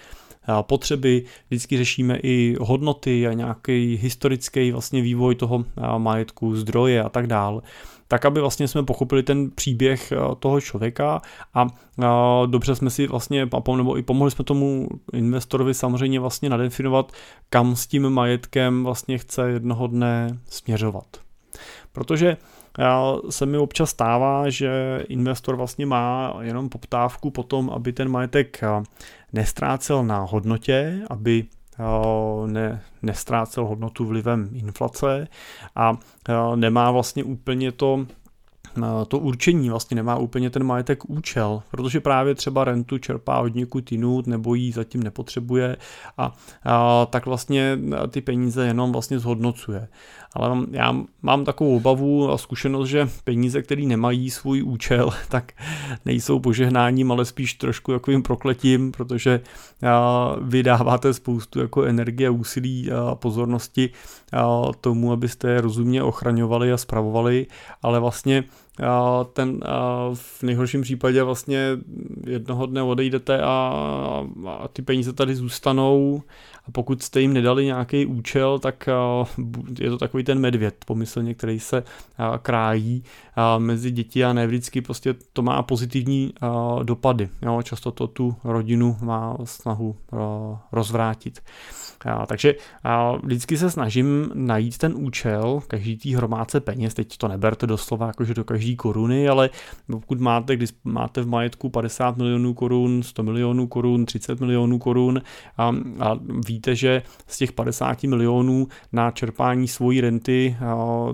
potřeby, 0.63 1.25
vždycky 1.49 1.77
řešíme 1.77 2.17
i 2.23 2.57
hodnoty 2.61 3.27
a 3.27 3.33
nějaký 3.33 3.97
historický 3.97 4.73
vlastně 4.73 5.03
vývoj 5.03 5.35
toho 5.35 5.65
majetku, 5.99 6.57
zdroje 6.57 7.03
a 7.03 7.09
tak 7.09 7.27
dále 7.27 7.63
tak 8.09 8.25
aby 8.25 8.41
vlastně 8.41 8.69
jsme 8.69 8.83
pochopili 8.83 9.23
ten 9.23 9.51
příběh 9.51 10.13
toho 10.39 10.61
člověka 10.61 11.23
a 11.55 11.67
dobře 12.47 12.75
jsme 12.75 12.91
si 12.91 13.07
vlastně, 13.07 13.49
nebo 13.77 13.99
i 13.99 14.03
pomohli 14.03 14.31
jsme 14.31 14.45
tomu 14.45 14.89
investorovi 15.13 15.75
samozřejmě 15.75 16.21
vlastně 16.21 16.51
nadefinovat, 16.51 17.13
kam 17.49 17.77
s 17.77 17.87
tím 17.87 18.11
majetkem 18.11 18.85
vlastně 18.85 19.19
chce 19.19 19.51
jednoho 19.51 19.87
dne 19.87 20.39
směřovat. 20.49 21.26
Protože 21.97 22.37
se 23.31 23.47
mi 23.47 23.59
občas 23.59 23.91
stává, 23.91 24.51
že 24.51 25.05
investor 25.09 25.57
vlastně 25.57 25.87
má 25.87 26.37
jenom 26.41 26.69
poptávku 26.69 27.31
po 27.31 27.43
tom, 27.43 27.71
aby 27.71 27.93
ten 27.93 28.09
majetek 28.09 28.61
nestrácel 29.33 30.05
na 30.05 30.19
hodnotě, 30.19 31.01
aby 31.11 31.45
ne, 32.47 32.83
nestrácel 33.03 33.67
hodnotu 33.67 34.05
vlivem 34.05 34.51
inflace 34.53 35.29
a 35.77 35.99
nemá 36.57 36.91
vlastně 36.91 37.25
úplně 37.25 37.73
to 37.73 38.07
to 39.09 39.19
určení 39.19 39.71
vlastně 39.71 39.95
nemá 39.95 40.17
úplně 40.17 40.51
ten 40.51 40.65
majetek 40.65 41.11
účel, 41.11 41.63
protože 41.71 42.01
právě 42.01 42.35
třeba 42.35 42.65
rentu 42.65 42.99
čerpá 42.99 43.41
od 43.41 43.55
někud 43.55 43.93
jinut 43.93 44.27
nebo 44.27 44.55
ji 44.55 44.73
zatím 44.73 45.03
nepotřebuje 45.03 45.77
a, 46.19 46.33
a 46.65 47.07
tak 47.07 47.27
vlastně 47.27 47.79
ty 48.11 48.21
peníze 48.21 48.67
jenom 48.67 48.93
vlastně 48.93 49.19
zhodnocuje. 49.19 49.89
Ale 50.37 50.67
já 50.71 50.97
mám 51.23 51.45
takovou 51.45 51.77
obavu 51.77 52.31
a 52.31 52.39
zkušenost, 52.39 52.89
že 52.89 53.09
peníze, 53.25 53.63
které 53.63 53.83
nemají 53.83 54.31
svůj 54.31 54.63
účel, 54.63 55.11
tak 55.29 55.53
nejsou 56.05 56.39
požehnáním, 56.39 57.13
ale 57.13 57.25
spíš 57.25 57.55
trošku 57.55 57.93
takovým 57.93 58.23
prokletím, 58.23 58.93
protože 58.93 59.41
vydáváte 60.41 61.15
spoustu 61.15 61.61
jako 61.61 61.83
energie, 61.83 62.31
úsilí 62.31 62.93
a 62.93 63.15
pozornosti 63.15 63.91
tomu, 64.81 65.13
abyste 65.13 65.51
je 65.51 65.61
rozumně 65.61 66.03
ochraňovali 66.03 66.73
a 66.73 66.77
spravovali, 66.77 67.47
ale 67.83 68.01
vlastně 68.01 68.45
ten 69.33 69.61
v 70.15 70.43
nejhorším 70.43 70.83
případě 70.83 71.23
vlastně 71.23 71.69
jednoho 72.27 72.67
dne 72.67 72.83
odejdete 72.83 73.43
a, 73.43 73.75
a 74.49 74.69
ty 74.69 74.83
peníze 74.83 75.13
tady 75.13 75.35
zůstanou 75.35 76.23
a 76.69 76.71
pokud 76.73 77.03
jste 77.03 77.21
jim 77.21 77.33
nedali 77.33 77.65
nějaký 77.65 78.07
účel, 78.07 78.59
tak 78.59 78.89
je 79.81 79.91
to 79.91 79.99
takový 79.99 80.25
ten 80.25 80.39
medvěd 80.39 80.85
pomyslně, 80.87 81.35
který 81.35 81.61
se 81.61 81.83
krájí 82.43 83.05
mezi 83.59 83.91
děti 83.91 84.25
a 84.25 84.33
ne 84.33 84.47
vždycky 84.47 84.81
prostě 84.81 85.15
to 85.33 85.43
má 85.43 85.63
pozitivní 85.63 86.33
dopady. 86.83 87.29
Jo, 87.43 87.63
často 87.63 87.91
to 87.91 88.07
tu 88.07 88.37
rodinu 88.45 88.97
má 89.01 89.37
snahu 89.45 89.97
rozvrátit. 90.73 91.41
Takže 92.27 92.55
vždycky 93.23 93.57
se 93.57 93.71
snažím 93.71 94.31
najít 94.35 94.79
ten 94.79 94.93
účel 94.97 95.61
každý 95.67 95.97
tý 95.97 96.15
hromádce 96.15 96.61
peněz, 96.61 96.95
teď 96.95 97.17
to 97.17 97.29
neberte 97.29 97.67
doslova 97.67 98.07
jakože 98.07 98.35
do 98.35 98.45
každý 98.67 98.77
koruny, 98.77 99.29
ale 99.29 99.51
pokud 99.91 100.21
máte, 100.21 100.57
když 100.57 100.71
máte 100.85 101.23
v 101.23 101.29
majetku 101.29 101.69
50 101.69 102.17
milionů 102.17 102.55
korun, 102.55 103.03
100 103.03 103.23
milionů 103.23 103.67
korun, 103.67 104.07
30 104.07 104.41
milionů 104.41 104.79
korun 104.79 105.23
a, 105.59 105.75
a 106.01 106.19
víte, 106.47 106.75
že 106.75 107.03
z 107.27 107.39
těch 107.39 107.53
50 107.53 108.03
milionů 108.03 108.69
na 108.93 109.11
čerpání 109.11 109.69
svojí 109.69 110.01
renty 110.01 110.57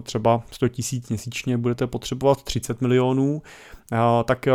třeba 0.02 0.42
100 0.50 0.68
tisíc 0.68 1.08
měsíčně 1.08 1.58
budete 1.58 1.86
potřebovat 1.86 2.42
30 2.42 2.80
milionů, 2.80 3.42
tak 4.24 4.46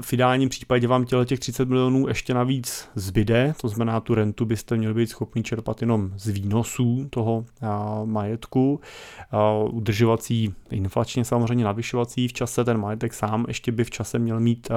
v 0.00 0.12
ideálním 0.12 0.48
případě 0.48 0.86
vám 0.86 1.04
těle 1.04 1.24
těch 1.24 1.40
30 1.40 1.68
milionů 1.68 2.08
ještě 2.08 2.34
navíc 2.34 2.88
zbyde, 2.94 3.54
to 3.60 3.68
znamená 3.68 4.00
tu 4.00 4.14
rentu 4.14 4.44
byste 4.44 4.76
měli 4.76 4.94
být 4.94 5.06
schopni 5.06 5.42
čerpat 5.42 5.80
jenom 5.80 6.10
z 6.16 6.28
výnosů 6.28 7.06
toho 7.10 7.44
majetku, 8.04 8.80
udržovací, 9.70 10.54
inflačně 10.70 11.24
samozřejmě 11.24 11.64
navyšovací 11.64 12.28
v 12.28 12.32
čase, 12.32 12.64
ten 12.64 12.78
majetek 12.78 13.14
sám 13.14 13.44
ještě 13.48 13.72
by 13.72 13.84
v 13.84 13.90
čase 13.90 14.18
měl 14.18 14.40
mít 14.40 14.68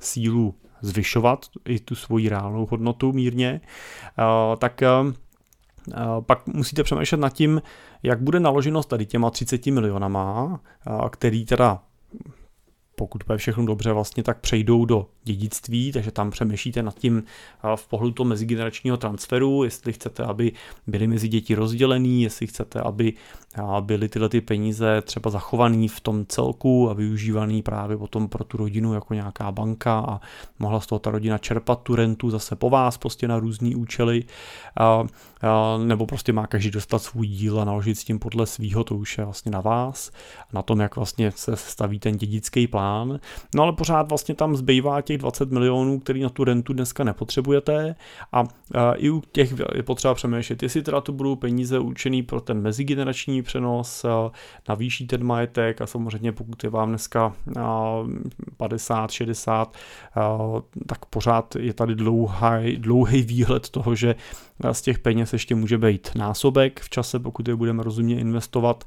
sílu 0.00 0.54
zvyšovat 0.82 1.46
i 1.68 1.80
tu 1.80 1.94
svoji 1.94 2.28
reálnou 2.28 2.66
hodnotu 2.70 3.12
mírně, 3.12 3.60
tak 4.58 4.82
pak 6.20 6.46
musíte 6.46 6.82
přemýšlet 6.82 7.18
nad 7.18 7.32
tím, 7.32 7.62
jak 8.02 8.20
bude 8.20 8.40
naloženo 8.40 8.82
tady 8.82 9.06
těma 9.06 9.30
30 9.30 9.66
milionama, 9.66 10.60
který 11.10 11.44
teda 11.44 11.82
pokud 13.00 13.22
bude 13.26 13.38
všechno 13.38 13.66
dobře, 13.66 13.92
vlastně 13.92 14.22
tak 14.22 14.40
přejdou 14.40 14.84
do 14.84 15.06
dědictví, 15.24 15.92
takže 15.92 16.10
tam 16.10 16.30
přemýšlíte 16.30 16.82
nad 16.82 16.94
tím 16.94 17.22
v 17.76 17.88
pohledu 17.88 18.12
toho 18.12 18.28
mezigeneračního 18.28 18.96
transferu, 18.96 19.64
jestli 19.64 19.92
chcete, 19.92 20.24
aby 20.24 20.52
byly 20.86 21.06
mezi 21.06 21.28
děti 21.28 21.54
rozdělený, 21.54 22.22
jestli 22.22 22.46
chcete, 22.46 22.80
aby 22.80 23.12
byly 23.80 24.08
tyhle 24.08 24.28
ty 24.28 24.40
peníze 24.40 25.02
třeba 25.02 25.30
zachovaný 25.30 25.88
v 25.88 26.00
tom 26.00 26.26
celku 26.26 26.90
a 26.90 26.92
využívaný 26.92 27.62
právě 27.62 27.96
potom 27.96 28.28
pro 28.28 28.44
tu 28.44 28.56
rodinu 28.56 28.94
jako 28.94 29.14
nějaká 29.14 29.52
banka 29.52 30.04
a 30.08 30.20
mohla 30.58 30.80
z 30.80 30.86
toho 30.86 30.98
ta 30.98 31.10
rodina 31.10 31.38
čerpat 31.38 31.82
tu 31.82 31.94
rentu 31.94 32.30
zase 32.30 32.56
po 32.56 32.70
vás 32.70 32.98
prostě 32.98 33.28
na 33.28 33.38
různý 33.38 33.76
účely, 33.76 34.24
a, 34.76 34.84
a, 34.84 35.06
nebo 35.84 36.06
prostě 36.06 36.32
má 36.32 36.46
každý 36.46 36.70
dostat 36.70 36.98
svůj 37.02 37.26
díl 37.26 37.60
a 37.60 37.64
naložit 37.64 37.94
s 37.94 38.04
tím 38.04 38.18
podle 38.18 38.46
svýho, 38.46 38.84
to 38.84 38.94
už 38.96 39.18
je 39.18 39.24
vlastně 39.24 39.52
na 39.52 39.60
vás, 39.60 40.10
na 40.52 40.62
tom, 40.62 40.80
jak 40.80 40.96
vlastně 40.96 41.32
se 41.32 41.56
staví 41.56 41.98
ten 41.98 42.16
dědický 42.16 42.66
plán. 42.66 42.89
No 43.54 43.62
ale 43.62 43.72
pořád 43.72 44.08
vlastně 44.08 44.34
tam 44.34 44.56
zbývá 44.56 45.00
těch 45.00 45.18
20 45.18 45.50
milionů, 45.50 46.00
který 46.00 46.22
na 46.22 46.28
tu 46.28 46.44
rentu 46.44 46.72
dneska 46.72 47.04
nepotřebujete. 47.04 47.94
A, 48.32 48.44
a 48.74 48.92
i 48.92 49.10
u 49.10 49.22
těch 49.32 49.54
je 49.74 49.82
potřeba 49.82 50.14
přemýšlet, 50.14 50.62
jestli 50.62 50.82
teda 50.82 51.00
to 51.00 51.12
budou 51.12 51.36
peníze 51.36 51.78
určený 51.78 52.22
pro 52.22 52.40
ten 52.40 52.60
mezigenerační 52.60 53.42
přenos, 53.42 54.06
navýší 54.68 55.06
ten 55.06 55.24
majetek 55.24 55.80
a 55.80 55.86
samozřejmě 55.86 56.32
pokud 56.32 56.64
je 56.64 56.70
vám 56.70 56.88
dneska 56.88 57.32
50, 58.56 59.10
60, 59.10 59.76
tak 60.86 61.04
pořád 61.06 61.56
je 61.56 61.74
tady 61.74 61.94
dlouhý, 61.94 62.76
dlouhý 62.76 63.22
výhled 63.22 63.68
toho, 63.68 63.94
že 63.94 64.14
z 64.72 64.82
těch 64.82 64.98
peněz 64.98 65.32
ještě 65.32 65.54
může 65.54 65.78
být 65.78 66.10
násobek 66.14 66.80
v 66.80 66.90
čase, 66.90 67.18
pokud 67.18 67.48
je 67.48 67.56
budeme 67.56 67.82
rozumně 67.82 68.20
investovat 68.20 68.84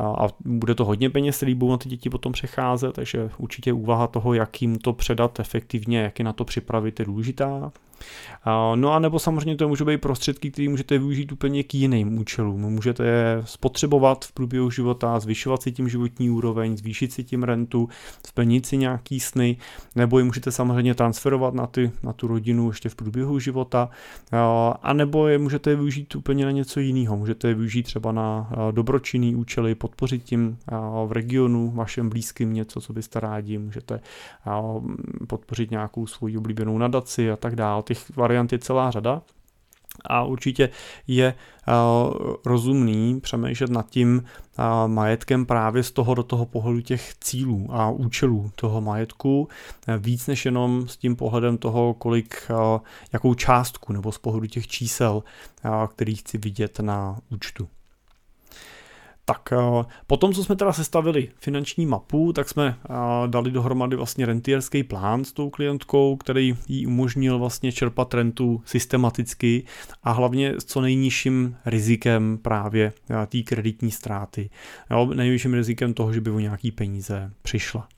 a 0.00 0.26
bude 0.44 0.74
to 0.74 0.84
hodně 0.84 1.10
peněz, 1.10 1.36
který 1.36 1.54
budou 1.54 1.70
na 1.70 1.78
ty 1.78 1.88
děti 1.88 2.10
potom 2.10 2.32
přecházet, 2.32 2.92
takže 2.92 3.30
určitě 3.38 3.72
úvaha 3.72 4.06
toho, 4.06 4.34
jak 4.34 4.62
jim 4.62 4.78
to 4.78 4.92
předat 4.92 5.40
efektivně, 5.40 5.98
jak 5.98 6.18
je 6.18 6.24
na 6.24 6.32
to 6.32 6.44
připravit, 6.44 7.00
je 7.00 7.06
důležitá. 7.06 7.72
No 8.74 8.92
a 8.92 8.98
nebo 8.98 9.18
samozřejmě 9.18 9.56
to 9.56 9.68
může 9.68 9.84
být 9.84 10.00
prostředky, 10.00 10.50
které 10.50 10.68
můžete 10.68 10.98
využít 10.98 11.32
úplně 11.32 11.62
k 11.62 11.74
jiným 11.74 12.18
účelům. 12.18 12.60
Můžete 12.60 13.06
je 13.06 13.42
spotřebovat 13.44 14.24
v 14.24 14.32
průběhu 14.32 14.70
života, 14.70 15.20
zvyšovat 15.20 15.62
si 15.62 15.72
tím 15.72 15.88
životní 15.88 16.30
úroveň, 16.30 16.76
zvýšit 16.76 17.12
si 17.12 17.24
tím 17.24 17.42
rentu, 17.42 17.88
splnit 18.26 18.66
si 18.66 18.76
nějaký 18.76 19.20
sny, 19.20 19.56
nebo 19.96 20.18
je 20.18 20.24
můžete 20.24 20.52
samozřejmě 20.52 20.94
transferovat 20.94 21.54
na, 21.54 21.66
ty, 21.66 21.90
na 22.02 22.12
tu 22.12 22.26
rodinu 22.26 22.68
ještě 22.68 22.88
v 22.88 22.94
průběhu 22.94 23.38
života, 23.38 23.88
a 24.82 24.92
nebo 24.92 25.28
je 25.28 25.38
můžete 25.38 25.76
využít 25.76 26.14
úplně 26.14 26.44
na 26.44 26.50
něco 26.50 26.80
jiného. 26.80 27.16
Můžete 27.16 27.48
je 27.48 27.54
využít 27.54 27.82
třeba 27.82 28.12
na 28.12 28.50
dobročinný 28.70 29.34
účely, 29.34 29.74
podpořit 29.74 30.22
tím 30.22 30.58
v 31.06 31.12
regionu 31.12 31.70
vašem 31.70 32.08
blízkým 32.08 32.52
něco, 32.52 32.80
co 32.80 32.92
byste 32.92 33.20
rádi, 33.20 33.58
můžete 33.58 34.00
podpořit 35.26 35.70
nějakou 35.70 36.06
svoji 36.06 36.38
oblíbenou 36.38 36.78
nadaci 36.78 37.30
a 37.30 37.36
tak 37.36 37.56
dále 37.56 37.82
těch 37.84 38.16
variant 38.16 38.52
je 38.52 38.58
celá 38.58 38.90
řada 38.90 39.22
a 40.04 40.24
určitě 40.24 40.70
je 41.06 41.34
uh, 41.68 42.34
rozumný 42.44 43.20
přemýšlet 43.20 43.70
nad 43.70 43.90
tím 43.90 44.24
uh, 44.58 44.88
majetkem 44.88 45.46
právě 45.46 45.82
z 45.82 45.90
toho 45.90 46.14
do 46.14 46.22
toho 46.22 46.46
pohledu 46.46 46.80
těch 46.80 47.14
cílů 47.20 47.68
a 47.70 47.90
účelů 47.90 48.50
toho 48.54 48.80
majetku, 48.80 49.40
uh, 49.40 49.94
víc 49.98 50.26
než 50.26 50.44
jenom 50.44 50.88
s 50.88 50.96
tím 50.96 51.16
pohledem 51.16 51.58
toho, 51.58 51.94
kolik, 51.94 52.50
jakou 53.12 53.34
částku 53.34 53.92
nebo 53.92 54.12
z 54.12 54.18
pohledu 54.18 54.46
těch 54.46 54.66
čísel, 54.66 55.22
který 55.88 56.14
chci 56.14 56.38
vidět 56.38 56.80
na 56.80 57.18
účtu. 57.30 57.68
Tak 59.24 59.52
eh, 59.52 59.84
potom, 60.06 60.32
co 60.32 60.44
jsme 60.44 60.56
teda 60.56 60.72
sestavili 60.72 61.28
finanční 61.38 61.86
mapu, 61.86 62.32
tak 62.32 62.48
jsme 62.48 62.76
eh, 62.84 62.94
dali 63.26 63.50
dohromady 63.50 63.96
vlastně 63.96 64.26
rentierský 64.26 64.82
plán 64.82 65.24
s 65.24 65.32
tou 65.32 65.50
klientkou, 65.50 66.16
který 66.16 66.56
jí 66.68 66.86
umožnil 66.86 67.38
vlastně 67.38 67.72
čerpat 67.72 68.14
rentu 68.14 68.62
systematicky 68.64 69.64
a 70.02 70.12
hlavně 70.12 70.54
s 70.58 70.64
co 70.64 70.80
nejnižším 70.80 71.56
rizikem 71.66 72.38
právě 72.42 72.92
eh, 73.10 73.26
té 73.26 73.42
kreditní 73.42 73.90
ztráty. 73.90 74.50
Jo, 74.90 75.06
nejvyšším 75.14 75.54
rizikem 75.54 75.94
toho, 75.94 76.12
že 76.12 76.20
by 76.20 76.30
o 76.30 76.38
nějaký 76.38 76.70
peníze 76.72 77.30
přišla. 77.42 77.88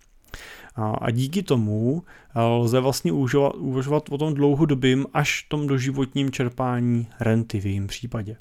A 1.01 1.11
díky 1.11 1.43
tomu 1.43 2.03
lze 2.35 2.81
vlastně 2.81 3.13
uvažovat 3.13 4.09
o 4.11 4.19
tom 4.19 4.35
dlouhodobým 4.35 5.07
až 5.15 5.43
tom 5.43 5.67
doživotním 5.67 6.31
čerpání 6.31 7.09
renty 7.21 7.61
v 7.61 7.67
jejím 7.67 7.87
případě. 7.87 8.37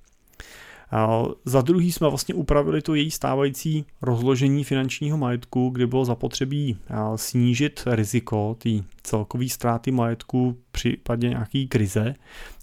Za 1.46 1.62
druhý 1.62 1.92
jsme 1.92 2.10
vlastně 2.10 2.36
upravili 2.36 2.82
to 2.82 2.96
její 2.96 3.12
stávající 3.12 3.86
rozložení 4.02 4.64
finančního 4.64 5.18
majetku, 5.18 5.70
kdy 5.70 5.88
bylo 5.88 6.06
zapotřebí 6.06 6.78
snížit 7.16 7.84
riziko 7.86 8.56
té 8.60 8.70
celkové 9.04 9.50
ztráty 9.50 9.92
majetku 9.92 10.58
v 10.70 10.72
případě 10.72 11.30
nějaký 11.30 11.68
krize, 11.68 12.14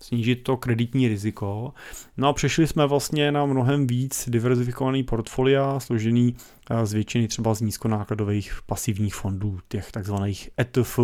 snížit 0.02 0.36
to 0.36 0.56
kreditní 0.56 1.08
riziko. 1.08 1.72
No 2.16 2.28
a 2.28 2.32
přešli 2.32 2.66
jsme 2.66 2.86
vlastně 2.86 3.32
na 3.32 3.46
mnohem 3.46 3.86
víc 3.86 4.28
diverzifikovaný 4.28 5.02
portfolia, 5.02 5.80
složený 5.80 6.36
z 6.84 6.92
většiny 6.92 7.28
třeba 7.28 7.54
z 7.54 7.60
nízkonákladových 7.60 8.58
pasivních 8.66 9.14
fondů, 9.14 9.58
těch 9.68 9.92
takzvaných 9.92 10.50
ETF 10.60 10.98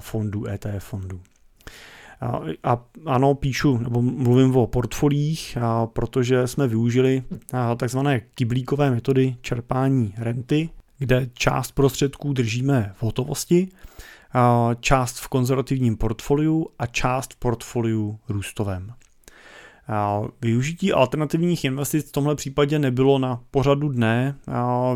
fondů, 0.00 0.46
ETF 0.46 0.84
fondů. 0.84 1.20
A 2.62 2.84
ano, 3.06 3.34
píšu, 3.34 3.78
nebo 3.78 4.02
mluvím 4.02 4.56
o 4.56 4.66
portfolích, 4.66 5.58
protože 5.86 6.46
jsme 6.46 6.68
využili 6.68 7.22
takzvané 7.76 8.20
kyblíkové 8.20 8.90
metody 8.90 9.36
čerpání 9.40 10.14
renty, 10.18 10.70
kde 10.98 11.30
část 11.34 11.72
prostředků 11.72 12.32
držíme 12.32 12.92
v 12.96 13.02
hotovosti, 13.02 13.68
část 14.80 15.18
v 15.18 15.28
konzervativním 15.28 15.96
portfoliu 15.96 16.68
a 16.78 16.86
část 16.86 17.34
v 17.34 17.36
portfoliu 17.36 18.18
růstovém. 18.28 18.92
Využití 20.40 20.92
alternativních 20.92 21.64
investic 21.64 22.08
v 22.08 22.12
tomhle 22.12 22.34
případě 22.34 22.78
nebylo 22.78 23.18
na 23.18 23.40
pořadu 23.50 23.88
dne. 23.88 24.36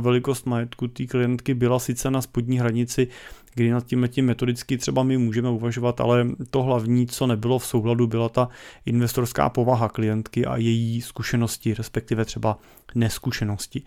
Velikost 0.00 0.46
majetku 0.46 0.88
té 0.88 1.06
klientky 1.06 1.54
byla 1.54 1.78
sice 1.78 2.10
na 2.10 2.22
spodní 2.22 2.58
hranici 2.58 3.08
kdy 3.54 3.70
nad 3.70 3.86
tím, 3.86 4.08
tím 4.10 4.26
metodicky 4.26 4.78
třeba 4.78 5.02
my 5.02 5.18
můžeme 5.18 5.50
uvažovat, 5.50 6.00
ale 6.00 6.26
to 6.50 6.62
hlavní, 6.62 7.06
co 7.06 7.26
nebylo 7.26 7.58
v 7.58 7.66
souladu, 7.66 8.06
byla 8.06 8.28
ta 8.28 8.48
investorská 8.86 9.48
povaha 9.48 9.88
klientky 9.88 10.46
a 10.46 10.56
její 10.56 11.02
zkušenosti, 11.02 11.74
respektive 11.74 12.24
třeba 12.24 12.58
neskušenosti. 12.94 13.82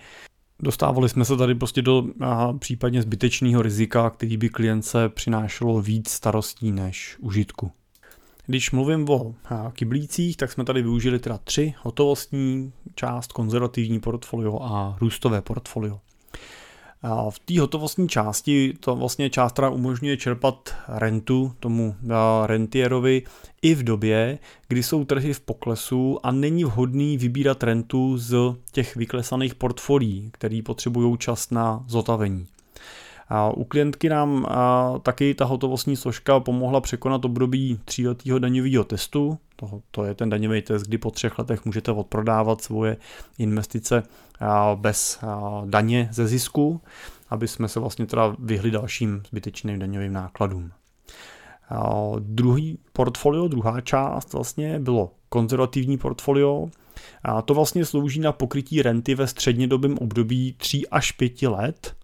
Dostávali 0.60 1.10
jsme 1.10 1.26
se 1.26 1.38
tady 1.38 1.56
prostě 1.56 1.82
do 1.82 2.04
a, 2.20 2.54
případně 2.54 3.02
zbytečného 3.02 3.62
rizika, 3.62 4.10
který 4.10 4.38
by 4.38 4.50
klience 4.50 5.10
přinášelo 5.10 5.82
víc 5.82 6.10
starostí 6.10 6.72
než 6.72 7.18
užitku. 7.20 7.72
Když 8.46 8.72
mluvím 8.72 9.10
o 9.10 9.36
kyblících, 9.74 10.38
tak 10.38 10.52
jsme 10.52 10.66
tady 10.66 10.82
využili 10.82 11.20
teda 11.20 11.38
tři, 11.38 11.74
hotovostní 11.82 12.74
část, 12.96 13.32
konzervativní 13.32 14.00
portfolio 14.00 14.60
a 14.62 14.98
růstové 15.02 15.42
portfolio. 15.42 16.00
V 17.30 17.40
té 17.40 17.60
hotovostní 17.60 18.10
části 18.10 18.74
to 18.80 18.96
vlastně 18.96 19.30
část, 19.30 19.52
která 19.52 19.70
umožňuje 19.70 20.18
čerpat 20.18 20.76
rentu 20.88 21.54
tomu 21.60 21.96
rentierovi 22.46 23.24
i 23.62 23.76
v 23.76 23.84
době, 23.84 24.40
kdy 24.68 24.84
jsou 24.84 25.06
trhy 25.06 25.34
v 25.34 25.40
poklesu 25.40 26.20
a 26.24 26.32
není 26.32 26.64
vhodný 26.64 27.18
vybírat 27.18 27.64
rentu 27.64 28.18
z 28.18 28.36
těch 28.72 28.96
vyklesaných 28.96 29.56
portfolií, 29.56 30.30
který 30.34 30.62
potřebují 30.62 31.18
čas 31.18 31.50
na 31.50 31.84
zotavení. 31.88 32.48
U 33.56 33.64
klientky 33.64 34.10
nám 34.10 34.48
taky 35.02 35.36
ta 35.36 35.46
hotovostní 35.46 35.96
složka 35.96 36.40
pomohla 36.40 36.82
překonat 36.82 37.26
období 37.26 37.80
tříletého 37.86 38.40
daňového 38.40 38.84
testu. 38.84 39.38
To, 39.92 40.04
je 40.04 40.14
ten 40.14 40.30
daňový 40.30 40.62
test, 40.62 40.84
kdy 40.84 40.98
po 40.98 41.12
třech 41.12 41.40
letech 41.40 41.66
můžete 41.66 41.92
odprodávat 41.92 42.62
svoje 42.62 42.98
investice 43.38 44.04
bez 44.76 45.20
daně 45.66 46.10
ze 46.12 46.28
zisku, 46.28 46.82
aby 47.30 47.48
jsme 47.48 47.68
se 47.68 47.80
vlastně 47.80 48.06
teda 48.06 48.36
vyhli 48.40 48.72
dalším 48.72 49.24
zbytečným 49.28 49.80
daňovým 49.80 50.14
nákladům. 50.14 50.72
Druhý 52.20 52.80
portfolio, 52.94 53.48
druhá 53.48 53.82
část 53.82 54.34
vlastně 54.34 54.80
bylo 54.80 55.12
konzervativní 55.30 55.98
portfolio, 55.98 56.68
a 57.24 57.42
to 57.42 57.54
vlastně 57.54 57.86
slouží 57.86 58.20
na 58.20 58.32
pokrytí 58.32 58.82
renty 58.82 59.16
ve 59.16 59.28
střednědobém 59.28 59.98
období 59.98 60.56
3 60.58 60.88
až 60.88 61.12
5 61.12 61.42
let 61.42 61.96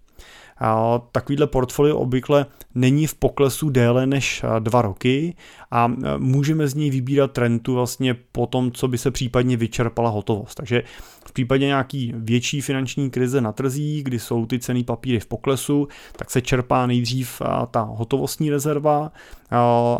Takovýhle 1.11 1.47
portfolio 1.47 1.97
obvykle 1.97 2.45
není 2.75 3.07
v 3.07 3.15
poklesu 3.15 3.69
déle 3.69 4.05
než 4.05 4.45
dva 4.59 4.81
roky 4.81 5.35
a 5.75 5.91
můžeme 6.17 6.67
z 6.67 6.75
něj 6.75 6.89
vybírat 6.89 7.37
rentu 7.37 7.73
vlastně 7.73 8.13
po 8.31 8.47
tom, 8.47 8.71
co 8.71 8.87
by 8.87 8.97
se 8.97 9.11
případně 9.11 9.57
vyčerpala 9.57 10.09
hotovost. 10.09 10.55
Takže 10.55 10.83
v 11.25 11.33
případě 11.33 11.65
nějaký 11.65 12.13
větší 12.15 12.61
finanční 12.61 13.09
krize 13.09 13.41
na 13.41 13.51
trzích, 13.51 14.03
kdy 14.03 14.19
jsou 14.19 14.45
ty 14.45 14.59
ceny 14.59 14.83
papíry 14.83 15.19
v 15.19 15.25
poklesu, 15.25 15.87
tak 16.15 16.31
se 16.31 16.41
čerpá 16.41 16.87
nejdřív 16.87 17.41
ta 17.71 17.81
hotovostní 17.81 18.49
rezerva 18.49 19.11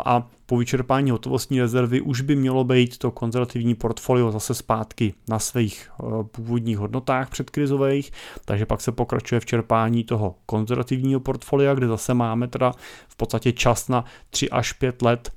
a 0.04 0.28
po 0.46 0.56
vyčerpání 0.56 1.10
hotovostní 1.10 1.60
rezervy 1.60 2.00
už 2.00 2.20
by 2.20 2.36
mělo 2.36 2.64
být 2.64 2.98
to 2.98 3.10
konzervativní 3.10 3.74
portfolio 3.74 4.30
zase 4.32 4.54
zpátky 4.54 5.14
na 5.28 5.38
svých 5.38 5.90
původních 6.30 6.78
hodnotách 6.78 7.30
předkrizových, 7.30 8.12
takže 8.44 8.66
pak 8.66 8.80
se 8.80 8.92
pokračuje 8.92 9.40
v 9.40 9.46
čerpání 9.46 10.04
toho 10.04 10.34
konzervativního 10.46 11.20
portfolia, 11.20 11.74
kde 11.74 11.88
zase 11.88 12.14
máme 12.14 12.48
teda 12.48 12.72
v 13.08 13.16
podstatě 13.16 13.52
čas 13.52 13.88
na 13.88 14.04
3 14.30 14.50
až 14.50 14.72
5 14.72 15.02
let 15.02 15.32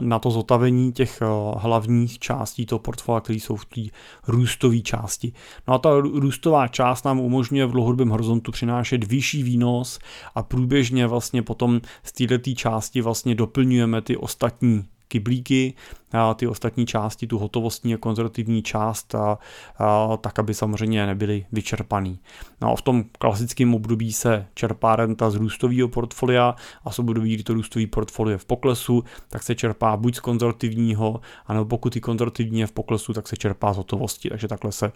na 0.00 0.18
to 0.18 0.30
zotavení 0.30 0.92
těch 0.92 1.22
hlavních 1.56 2.18
částí 2.18 2.66
toho 2.66 2.78
portfolia, 2.78 3.20
které 3.20 3.38
jsou 3.38 3.56
v 3.56 3.64
té 3.64 3.80
růstové 4.28 4.80
části. 4.80 5.32
No 5.68 5.74
a 5.74 5.78
ta 5.78 5.90
růstová 6.00 6.68
část 6.68 7.04
nám 7.04 7.20
umožňuje 7.20 7.66
v 7.66 7.72
dlouhodobém 7.72 8.08
horizontu 8.08 8.52
přinášet 8.52 9.04
vyšší 9.04 9.42
výnos 9.42 9.98
a 10.34 10.42
průběžně 10.42 11.06
vlastně 11.06 11.42
potom 11.42 11.80
z 12.02 12.12
této 12.12 12.54
části 12.54 13.00
vlastně 13.00 13.34
doplňujeme 13.34 14.02
ty 14.02 14.16
ostatní 14.16 14.84
kyblíky, 15.14 15.74
a 16.12 16.34
ty 16.34 16.46
ostatní 16.46 16.86
části, 16.86 17.26
tu 17.26 17.38
hotovostní 17.38 17.94
a 17.94 17.98
konzervativní 17.98 18.62
část, 18.62 19.14
a, 19.14 19.38
a, 19.78 20.16
tak 20.16 20.38
aby 20.38 20.54
samozřejmě 20.54 21.06
nebyly 21.06 21.46
vyčerpaný. 21.52 22.18
No 22.60 22.72
a 22.72 22.76
v 22.76 22.82
tom 22.82 23.04
klasickém 23.18 23.74
období 23.74 24.12
se 24.12 24.46
čerpá 24.54 24.96
renta 24.96 25.30
z 25.30 25.34
růstového 25.34 25.88
portfolia 25.88 26.54
a 26.84 26.90
v 26.90 26.98
období, 26.98 27.34
kdy 27.34 27.42
to 27.42 27.54
růstový 27.54 27.86
portfolio 27.86 28.34
je 28.34 28.38
v 28.38 28.44
poklesu, 28.44 29.04
tak 29.28 29.42
se 29.42 29.54
čerpá 29.54 29.96
buď 29.96 30.16
z 30.16 30.20
konzervativního, 30.20 31.20
anebo 31.46 31.64
pokud 31.64 31.96
i 31.96 32.00
konzervativní 32.00 32.60
je 32.60 32.66
v 32.66 32.72
poklesu, 32.72 33.12
tak 33.12 33.28
se 33.28 33.36
čerpá 33.36 33.72
z 33.72 33.76
hotovosti. 33.76 34.28
Takže 34.28 34.48
takhle 34.48 34.72
se 34.72 34.92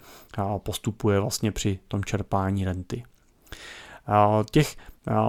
postupuje 0.57 1.19
vlastně 1.19 1.51
při 1.51 1.79
tom 1.87 2.03
čerpání 2.03 2.65
renty. 2.65 3.03
Těch 4.51 4.75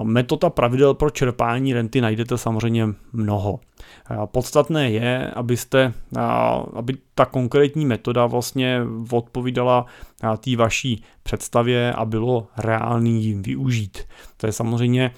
metod 0.03 0.43
a 0.43 0.49
pravidel 0.49 0.93
pro 0.93 1.09
čerpání 1.09 1.73
renty 1.73 2.01
najdete 2.01 2.37
samozřejmě 2.37 2.87
mnoho. 3.13 3.59
Podstatné 4.25 4.89
je, 4.91 5.31
abyste, 5.31 5.93
aby 6.73 6.97
ta 7.15 7.25
konkrétní 7.25 7.85
metoda 7.85 8.25
vlastně 8.25 8.81
odpovídala 9.11 9.85
té 10.37 10.55
vaší 10.55 11.03
představě 11.23 11.93
a 11.93 12.05
bylo 12.05 12.47
reálný 12.57 13.23
jim 13.23 13.41
využít. 13.41 13.97
To 14.37 14.47
je 14.47 14.51
samozřejmě, 14.51 15.11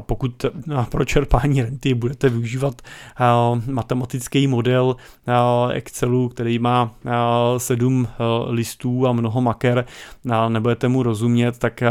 pokud 0.00 0.46
pro 0.90 1.04
čerpání 1.04 1.62
renty 1.62 1.94
budete 1.94 2.28
využívat 2.28 2.82
matematický 3.66 4.46
model 4.46 4.96
Excelu, 5.72 6.28
který 6.28 6.58
má 6.58 6.94
sedm 7.58 8.08
listů 8.46 9.06
a 9.06 9.12
mnoho 9.12 9.40
maker, 9.40 9.84
nebudete 10.48 10.88
mu 10.88 11.02
rozumět, 11.02 11.58
tak 11.58 11.82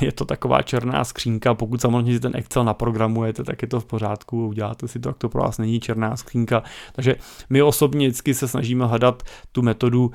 je 0.00 0.12
to 0.12 0.24
taková 0.24 0.62
černá 0.62 1.04
skřínka. 1.04 1.54
Pokud 1.54 1.80
samozřejmě 1.80 2.20
ten 2.20 2.32
Excel 2.36 2.64
naprogramujete, 2.64 3.44
tak 3.44 3.62
je 3.62 3.68
to 3.68 3.80
v 3.80 3.84
pořádku, 3.84 4.48
uděláte 4.48 4.88
si 4.88 5.00
to, 5.00 5.07
jak 5.08 5.18
to 5.18 5.28
pro 5.28 5.42
vás 5.42 5.58
není 5.58 5.80
černá 5.80 6.16
skřínka. 6.16 6.62
Takže 6.92 7.16
my 7.50 7.62
osobně 7.62 8.08
vždycky 8.08 8.34
se 8.34 8.48
snažíme 8.48 8.86
hledat 8.86 9.22
tu 9.52 9.62
metodu, 9.62 10.10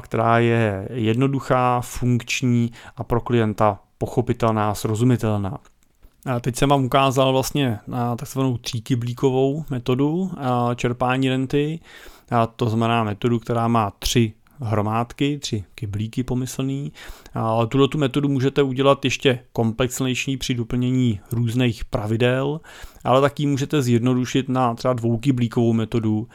která 0.00 0.38
je 0.38 0.88
jednoduchá, 0.92 1.80
funkční 1.80 2.72
a 2.96 3.04
pro 3.04 3.20
klienta 3.20 3.78
pochopitelná, 3.98 4.74
srozumitelná. 4.74 5.58
A 6.26 6.40
teď 6.40 6.56
jsem 6.56 6.68
vám 6.68 6.84
ukázal 6.84 7.32
vlastně 7.32 7.78
na 7.86 8.16
takzvanou 8.16 8.56
tříkyblíkovou 8.56 9.64
metodu 9.70 10.30
čerpání 10.76 11.28
renty. 11.28 11.80
A 12.30 12.46
to 12.46 12.68
znamená 12.68 13.04
metodu, 13.04 13.38
která 13.38 13.68
má 13.68 13.92
tři 13.98 14.32
hromádky, 14.60 15.38
tři 15.38 15.64
kyblíky 15.74 16.22
pomyslný. 16.22 16.92
Ale 17.34 17.66
tuto 17.66 17.88
tu 17.88 17.98
metodu 17.98 18.28
můžete 18.28 18.62
udělat 18.62 19.04
ještě 19.04 19.38
komplexnější 19.52 20.36
při 20.36 20.54
doplnění 20.54 21.20
různých 21.32 21.84
pravidel, 21.84 22.60
ale 23.04 23.20
taky 23.20 23.46
můžete 23.46 23.82
zjednodušit 23.82 24.48
na 24.48 24.74
třeba 24.74 24.94
dvoukyblíkovou 24.94 25.72
metodu, 25.72 26.28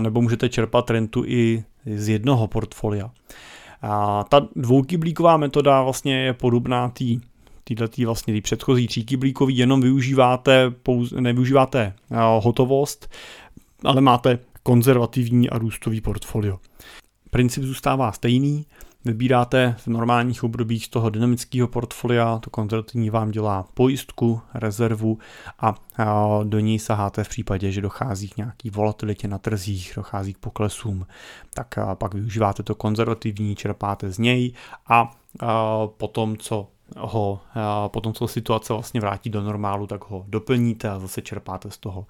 nebo 0.00 0.22
můžete 0.22 0.48
čerpat 0.48 0.90
rentu 0.90 1.24
i 1.26 1.64
z 1.96 2.08
jednoho 2.08 2.48
portfolia. 2.48 3.10
A 3.82 4.24
ta 4.24 4.48
dvoukyblíková 4.56 5.36
metoda 5.36 5.82
vlastně 5.82 6.18
je 6.22 6.32
podobná 6.32 6.88
té 6.88 7.04
týhletý 7.64 8.04
vlastně 8.04 8.34
tý 8.34 8.40
předchozí 8.40 8.86
tříkyblíkový, 8.86 9.56
jenom 9.56 9.80
využíváte, 9.80 10.70
pouze, 10.70 11.20
nevyužíváte 11.20 11.94
hotovost, 12.40 13.10
ale 13.84 14.00
máte 14.00 14.38
konzervativní 14.62 15.50
a 15.50 15.58
růstový 15.58 16.00
portfolio. 16.00 16.58
Princip 17.36 17.64
zůstává 17.64 18.12
stejný, 18.12 18.66
vybíráte 19.04 19.74
v 19.78 19.86
normálních 19.86 20.44
obdobích 20.44 20.84
z 20.84 20.88
toho 20.88 21.10
dynamického 21.10 21.68
portfolia, 21.68 22.38
to 22.38 22.50
konzervativní 22.50 23.10
vám 23.10 23.30
dělá 23.30 23.66
pojistku, 23.74 24.40
rezervu 24.54 25.18
a 25.60 25.74
do 26.44 26.58
ní 26.58 26.78
saháte 26.78 27.24
v 27.24 27.28
případě, 27.28 27.72
že 27.72 27.80
dochází 27.80 28.28
k 28.28 28.36
nějaký 28.36 28.70
volatilitě 28.70 29.28
na 29.28 29.38
trzích, 29.38 29.92
dochází 29.96 30.34
k 30.34 30.38
poklesům, 30.38 31.06
tak 31.54 31.74
pak 31.94 32.14
využíváte 32.14 32.62
to 32.62 32.74
konzervativní, 32.74 33.56
čerpáte 33.56 34.10
z 34.10 34.18
něj 34.18 34.52
a 34.88 35.16
potom, 35.86 36.36
co 36.36 36.68
ho, 36.96 37.40
potom 37.88 38.12
co 38.12 38.28
situace 38.28 38.72
vlastně 38.72 39.00
vrátí 39.00 39.30
do 39.30 39.42
normálu, 39.42 39.86
tak 39.86 40.10
ho 40.10 40.24
doplníte 40.28 40.90
a 40.90 40.98
zase 40.98 41.22
čerpáte 41.22 41.70
z 41.70 41.78
toho 41.78 42.06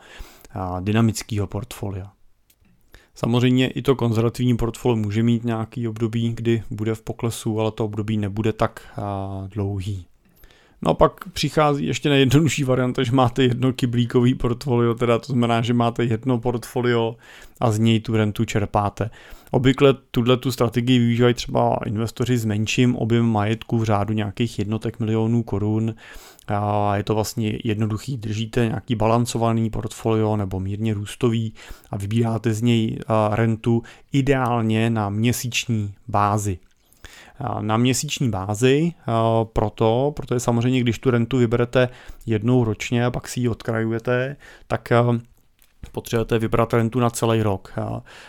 dynamického 0.81 1.47
portfolia. 1.47 2.13
Samozřejmě 3.17 3.69
i 3.69 3.83
to 3.83 3.97
konzervativní 3.97 4.57
portfolio 4.57 4.97
může 4.97 5.23
mít 5.23 5.45
nějaký 5.45 5.89
období, 5.89 6.33
kdy 6.35 6.63
bude 6.71 6.95
v 6.95 7.03
poklesu, 7.03 7.61
ale 7.61 7.71
to 7.71 7.85
období 7.85 8.17
nebude 8.17 8.53
tak 8.53 9.01
dlouhý. 9.49 10.07
No 10.83 10.91
a 10.91 10.95
pak 10.95 11.29
přichází 11.29 11.87
ještě 11.87 12.09
nejjednodušší 12.09 12.65
varianta, 12.65 13.03
že 13.03 13.13
máte 13.13 13.43
jedno 13.43 13.73
kyblíkový 13.73 14.35
portfolio, 14.35 14.95
teda 14.95 15.19
to 15.19 15.33
znamená, 15.33 15.63
že 15.63 15.75
máte 15.75 16.05
jedno 16.05 16.39
portfolio 16.39 17.17
a 17.61 17.71
z 17.71 17.79
něj 17.79 18.01
tu 18.01 18.17
rentu 18.17 18.45
čerpáte. 18.45 19.11
Obvykle 19.51 19.95
tuhle 20.11 20.37
tu 20.37 20.53
strategii 20.53 20.99
využívají 20.99 21.35
třeba 21.35 21.79
investoři 21.87 22.39
s 22.39 22.45
menším 22.45 22.97
objemem 22.97 23.31
majetku 23.31 23.79
v 23.79 23.85
řádu 23.85 24.15
nějakých 24.15 24.59
jednotek 24.59 25.01
milionů 25.01 25.43
korun. 25.43 25.95
A 26.49 26.97
je 26.97 27.03
to 27.03 27.15
vlastně 27.15 27.59
jednoduchý. 27.65 28.17
Držíte 28.17 28.67
nějaký 28.67 28.95
balancovaný 28.95 29.71
portfolio 29.71 30.37
nebo 30.37 30.61
mírně 30.61 30.95
růstový 30.95 31.55
a 31.91 31.97
vybíráte 31.97 32.55
z 32.55 32.63
něj 32.63 32.99
rentu 33.31 33.83
ideálně 34.13 34.91
na 34.91 35.09
měsíční 35.09 35.95
bázi. 36.09 36.59
na 37.61 37.77
měsíční 37.77 38.31
bázi, 38.31 38.93
proto, 39.53 40.13
protože 40.17 40.41
samozřejmě, 40.41 40.81
když 40.81 40.99
tu 40.99 41.11
rentu 41.11 41.39
vyberete 41.39 41.89
jednou 42.27 42.65
ročně 42.65 43.05
a 43.05 43.11
pak 43.11 43.29
si 43.29 43.41
ji 43.41 43.49
odkrajujete, 43.49 44.37
tak 44.67 44.93
potřebujete 45.91 46.39
vybrat 46.39 46.75
rentu 46.75 47.01
na 47.01 47.11
celý 47.11 47.43
rok. 47.43 47.73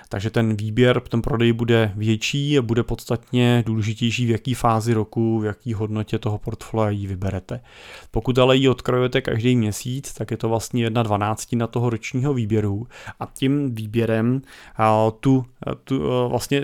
Takže 0.10 0.30
ten 0.30 0.56
výběr, 0.56 1.00
ten 1.00 1.22
prodej 1.22 1.54
bude 1.54 1.92
větší 1.96 2.58
a 2.58 2.62
bude 2.62 2.84
podstatně 2.84 3.64
důležitější, 3.66 4.26
v 4.26 4.30
jaký 4.30 4.54
fázi 4.54 4.94
roku, 4.94 5.40
v 5.40 5.46
jaký 5.46 5.74
hodnotě 5.74 6.20
toho 6.20 6.38
portfolia 6.38 6.90
ji 6.90 7.08
vyberete. 7.08 7.60
Pokud 8.12 8.38
ale 8.40 8.58
ji 8.58 8.70
odkrojujete 8.70 9.22
každý 9.22 9.56
měsíc, 9.56 10.14
tak 10.14 10.32
je 10.32 10.38
to 10.38 10.50
vlastně 10.50 10.84
jedna 10.84 11.04
dvanáctina 11.04 11.68
toho 11.68 11.90
ročního 11.90 12.34
výběru 12.34 12.88
a 13.20 13.28
tím 13.34 13.76
výběrem 13.76 14.42
tu, 15.20 15.46
tu 15.84 16.04
vlastně 16.30 16.64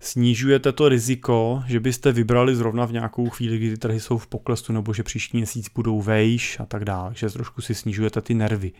snižujete 0.00 0.72
to 0.72 0.88
riziko, 0.88 1.62
že 1.66 1.80
byste 1.80 2.12
vybrali 2.12 2.56
zrovna 2.56 2.84
v 2.84 2.92
nějakou 2.92 3.28
chvíli, 3.30 3.58
kdy 3.58 3.76
trhy 3.76 4.00
jsou 4.00 4.18
v 4.18 4.26
poklesu 4.26 4.72
nebo 4.72 4.94
že 4.94 5.02
příští 5.02 5.36
měsíc 5.36 5.66
budou 5.74 6.02
vejš 6.02 6.60
a 6.60 6.66
tak 6.66 6.84
dále, 6.84 7.12
že 7.14 7.30
trošku 7.30 7.62
si 7.62 7.74
snižujete 7.74 8.20
ty 8.20 8.34
nervy. 8.34 8.72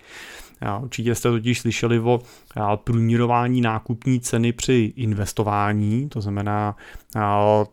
Určitě 0.82 1.14
jste 1.14 1.30
totiž 1.30 1.60
slyšeli 1.60 2.00
o 2.00 2.20
průměrování 2.76 3.60
nákupní 3.60 4.20
ceny 4.20 4.52
při 4.52 4.92
investování, 4.96 6.08
to 6.08 6.20
znamená 6.20 6.76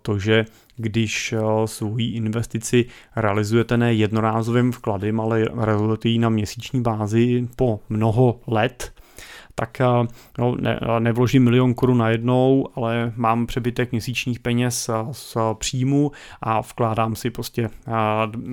to, 0.01 0.19
že 0.19 0.45
když 0.75 1.33
svoji 1.65 2.11
investici 2.11 2.85
realizujete 3.15 3.77
ne 3.77 3.93
jednorázovým 3.93 4.71
vkladem, 4.71 5.19
ale 5.19 5.45
realizujete 5.57 6.09
ji 6.09 6.19
na 6.19 6.29
měsíční 6.29 6.81
bázi 6.81 7.47
po 7.55 7.79
mnoho 7.89 8.39
let, 8.47 8.93
tak 9.55 9.81
eh, 9.81 9.85
no, 10.37 10.55
ne, 10.59 10.79
eh, 10.81 10.99
nevložím 10.99 11.43
milion 11.43 11.73
korun 11.73 11.97
najednou, 11.97 12.67
ale 12.75 13.13
mám 13.15 13.45
přebytek 13.45 13.91
měsíčních 13.91 14.39
peněz 14.39 14.89
eh, 14.89 14.93
z 15.11 15.37
příjmu 15.53 16.11
a 16.41 16.61
vkládám 16.61 17.15
si 17.15 17.29
prostě 17.29 17.69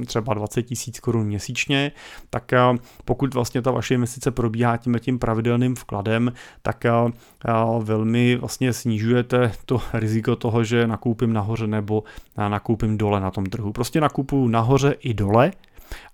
třeba 0.07 0.35
20 0.35 0.63
tisíc 0.63 1.01
korun 1.01 1.27
měsíčně, 1.27 1.93
tak 2.31 2.53
pokud 3.05 3.35
vlastně 3.35 3.63
ta 3.63 3.71
vaše 3.71 3.95
investice 3.95 4.31
probíhá 4.31 4.77
tím 4.77 4.97
tím 5.01 5.19
pravidelným 5.19 5.75
vkladem, 5.75 6.33
tak 6.63 6.85
velmi 7.81 8.37
vlastně 8.37 8.73
snižujete 8.73 9.53
to 9.65 9.81
riziko 9.93 10.37
toho, 10.37 10.65
že 10.65 10.87
nakoupím 10.87 11.33
nahoře 11.33 11.67
nebo 11.67 12.05
nakoupím 12.37 12.99
dole 12.99 13.21
na 13.21 13.31
tom 13.31 13.47
trhu. 13.47 13.73
Prostě 13.73 14.01
nakupuju 14.01 14.49
nahoře 14.49 14.95
i 15.01 15.15
dole, 15.15 15.53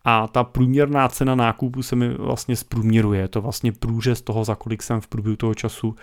a 0.04 0.28
ta 0.28 0.44
průměrná 0.44 1.08
cena 1.08 1.34
nákupu 1.34 1.82
se 1.82 1.96
mi 1.96 2.14
vlastně 2.14 2.56
zprůměruje. 2.56 3.20
Je 3.20 3.28
to 3.28 3.40
vlastně 3.40 3.72
průřez 3.72 4.20
toho, 4.22 4.44
za 4.44 4.54
kolik 4.54 4.82
jsem 4.82 5.00
v 5.00 5.08
průběhu 5.08 5.36
toho 5.36 5.54
času 5.54 5.96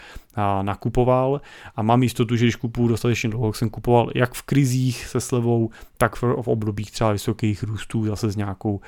nakupoval 0.61 1.41
a 1.75 1.81
mám 1.81 2.03
jistotu, 2.03 2.35
že 2.35 2.45
když 2.45 2.55
kupuju 2.55 2.87
dostatečně 2.87 3.29
dlouho, 3.29 3.47
jak 3.47 3.55
jsem 3.55 3.69
kupoval 3.69 4.11
jak 4.15 4.33
v 4.33 4.41
krizích 4.41 5.05
se 5.07 5.21
slevou, 5.21 5.69
tak 5.97 6.15
v, 6.15 6.23
v 6.23 6.47
obdobích 6.47 6.91
třeba 6.91 7.11
vysokých 7.11 7.63
růstů 7.63 8.05
zase 8.05 8.31
s 8.31 8.35
nějakou 8.35 8.81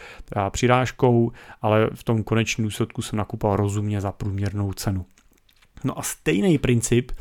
přirážkou, 0.49 1.31
ale 1.61 1.89
v 1.93 2.03
tom 2.03 2.23
konečném 2.23 2.65
důsledku 2.65 3.01
jsem 3.01 3.17
nakupoval 3.17 3.55
rozumně 3.57 4.01
za 4.01 4.11
průměrnou 4.11 4.73
cenu. 4.73 5.05
No 5.83 5.99
a 5.99 6.01
stejný 6.01 6.57
princip 6.57 7.11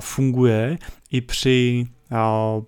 funguje 0.00 0.78
i 1.10 1.20
při 1.20 1.86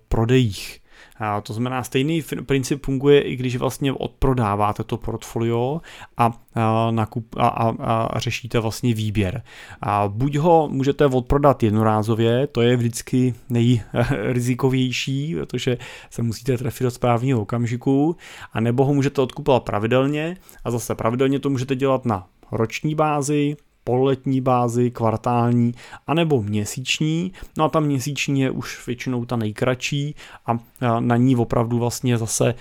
prodejích. 0.07 0.78
A 1.19 1.41
to 1.41 1.53
znamená, 1.53 1.83
stejný 1.83 2.23
princip 2.45 2.85
funguje, 2.85 3.21
i 3.21 3.35
když 3.35 3.55
vlastně 3.55 3.93
odprodáváte 3.93 4.83
to 4.83 4.97
portfolio 4.97 5.81
a, 6.17 6.31
a, 6.55 6.91
nakup, 6.91 7.35
a, 7.37 7.47
a, 7.47 7.69
a 8.03 8.19
řešíte 8.19 8.59
vlastně 8.59 8.93
výběr. 8.93 9.43
A 9.81 10.07
buď 10.07 10.37
ho 10.37 10.69
můžete 10.71 11.05
odprodat 11.05 11.63
jednorázově, 11.63 12.47
to 12.47 12.61
je 12.61 12.77
vždycky 12.77 13.33
nejrizikovější, 13.49 15.35
protože 15.35 15.77
se 16.09 16.21
musíte 16.21 16.57
trefit 16.57 16.83
do 16.83 16.91
správního 16.91 17.41
okamžiku, 17.41 18.15
a 18.53 18.59
nebo 18.59 18.85
ho 18.85 18.93
můžete 18.93 19.21
odkupovat 19.21 19.63
pravidelně 19.63 20.37
a 20.63 20.71
zase 20.71 20.95
pravidelně 20.95 21.39
to 21.39 21.49
můžete 21.49 21.75
dělat 21.75 22.05
na 22.05 22.27
roční 22.51 22.95
bázi, 22.95 23.55
pololetní 23.89 24.41
bázi, 24.41 24.91
kvartální, 24.91 25.73
anebo 26.07 26.41
měsíční. 26.43 27.31
No 27.57 27.63
a 27.63 27.69
ta 27.69 27.79
měsíční 27.79 28.41
je 28.41 28.51
už 28.51 28.87
většinou 28.87 29.25
ta 29.25 29.35
nejkratší 29.35 30.15
a 30.45 30.59
na 30.99 31.17
ní 31.17 31.35
opravdu 31.35 31.79
vlastně 31.79 32.17
zase 32.17 32.53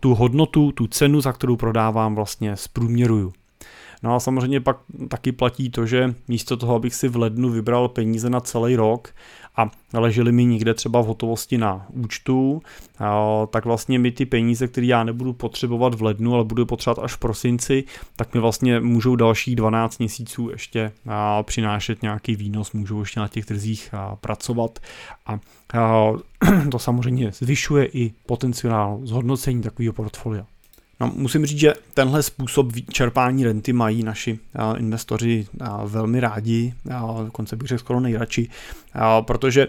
tu 0.00 0.14
hodnotu, 0.14 0.72
tu 0.72 0.86
cenu, 0.86 1.20
za 1.20 1.32
kterou 1.32 1.56
prodávám, 1.56 2.14
vlastně 2.14 2.56
zprůměruju. 2.56 3.32
No 4.02 4.14
a 4.14 4.20
samozřejmě 4.20 4.60
pak 4.60 4.76
taky 5.08 5.32
platí 5.32 5.70
to, 5.70 5.86
že 5.86 6.14
místo 6.28 6.56
toho, 6.56 6.74
abych 6.74 6.94
si 6.94 7.08
v 7.08 7.16
lednu 7.16 7.50
vybral 7.50 7.88
peníze 7.88 8.30
na 8.30 8.40
celý 8.40 8.76
rok 8.76 9.08
a 9.56 9.70
ležely 9.92 10.32
mi 10.32 10.44
někde 10.44 10.74
třeba 10.74 11.00
v 11.00 11.06
hotovosti 11.06 11.58
na 11.58 11.86
účtu, 11.92 12.62
tak 13.50 13.64
vlastně 13.64 13.98
mi 13.98 14.10
ty 14.10 14.26
peníze, 14.26 14.68
které 14.68 14.86
já 14.86 15.04
nebudu 15.04 15.32
potřebovat 15.32 15.94
v 15.94 16.02
lednu, 16.02 16.34
ale 16.34 16.44
budu 16.44 16.66
potřebovat 16.66 17.04
až 17.04 17.12
v 17.12 17.18
prosinci, 17.18 17.84
tak 18.16 18.34
mi 18.34 18.40
vlastně 18.40 18.80
můžou 18.80 19.16
dalších 19.16 19.56
12 19.56 19.98
měsíců 19.98 20.50
ještě 20.50 20.92
přinášet 21.42 22.02
nějaký 22.02 22.36
výnos, 22.36 22.72
můžou 22.72 23.00
ještě 23.00 23.20
na 23.20 23.28
těch 23.28 23.46
trzích 23.46 23.94
pracovat 24.20 24.78
a 25.26 25.38
to 26.70 26.78
samozřejmě 26.78 27.32
zvyšuje 27.32 27.86
i 27.86 28.12
potenciál 28.26 29.00
zhodnocení 29.02 29.62
takového 29.62 29.92
portfolia. 29.92 30.46
No, 31.00 31.12
musím 31.14 31.46
říct, 31.46 31.58
že 31.58 31.74
tenhle 31.94 32.22
způsob 32.22 32.72
čerpání 32.92 33.44
renty 33.44 33.72
mají 33.72 34.02
naši 34.02 34.38
investoři 34.76 35.46
velmi 35.84 36.20
rádi, 36.20 36.74
dokonce 37.24 37.56
bych 37.56 37.68
řekl 37.68 37.78
skoro 37.78 38.00
nejradši, 38.00 38.48
protože 39.20 39.68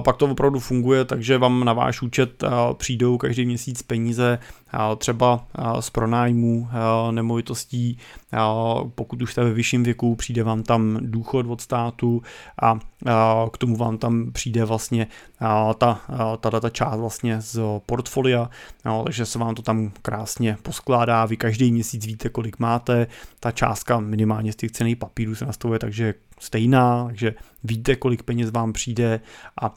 pak 0.00 0.16
to 0.16 0.26
opravdu 0.26 0.58
funguje, 0.58 1.04
takže 1.04 1.38
vám 1.38 1.64
na 1.64 1.72
váš 1.72 2.02
účet 2.02 2.44
přijdou 2.76 3.18
každý 3.18 3.46
měsíc 3.46 3.82
peníze 3.82 4.38
třeba 4.98 5.46
z 5.80 5.90
pronájmu 5.90 6.68
nemovitostí, 7.10 7.98
pokud 8.94 9.22
už 9.22 9.32
jste 9.32 9.44
ve 9.44 9.52
vyšším 9.52 9.82
věku, 9.82 10.14
přijde 10.16 10.42
vám 10.42 10.62
tam 10.62 10.98
důchod 11.00 11.46
od 11.46 11.60
státu 11.60 12.22
a 12.62 12.78
k 13.52 13.58
tomu 13.58 13.76
vám 13.76 13.98
tam 13.98 14.32
přijde 14.32 14.64
vlastně 14.64 15.06
ta, 15.78 16.00
ta, 16.40 16.60
ta 16.60 16.70
část 16.70 17.00
vlastně 17.00 17.40
z 17.40 17.60
portfolia, 17.86 18.50
takže 19.04 19.26
se 19.26 19.38
vám 19.38 19.54
to 19.54 19.62
tam 19.62 19.92
krásně 20.02 20.56
poskládá, 20.62 21.26
vy 21.26 21.36
každý 21.36 21.72
měsíc 21.72 22.06
víte, 22.06 22.28
kolik 22.28 22.58
máte, 22.58 23.06
ta 23.40 23.50
částka 23.50 24.00
minimálně 24.00 24.52
z 24.52 24.56
těch 24.56 24.70
cených 24.70 24.96
papírů 24.96 25.34
se 25.34 25.46
nastavuje, 25.46 25.78
takže 25.78 26.14
stejná, 26.40 27.04
takže 27.04 27.34
víte, 27.64 27.96
kolik 27.96 28.22
peněz 28.22 28.50
vám 28.50 28.72
přijde 28.72 29.20
a, 29.62 29.74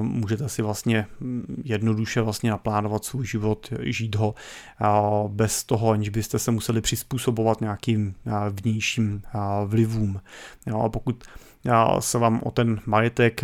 můžete 0.00 0.48
si 0.48 0.62
vlastně 0.62 1.06
jednoduše 1.64 2.20
vlastně 2.20 2.50
naplánovat 2.50 3.04
svůj 3.04 3.26
život, 3.26 3.72
žít 3.82 4.14
ho 4.14 4.34
bez 5.28 5.64
toho, 5.64 5.90
aniž 5.90 6.08
byste 6.08 6.38
se 6.38 6.50
museli 6.50 6.80
přizpůsobovat 6.80 7.60
nějakým 7.60 8.14
vnějším 8.50 9.22
vlivům. 9.66 10.20
Jo, 10.66 10.80
a 10.80 10.88
pokud 10.88 11.24
se 12.00 12.18
vám 12.18 12.40
o 12.44 12.50
ten 12.50 12.80
majetek, 12.86 13.40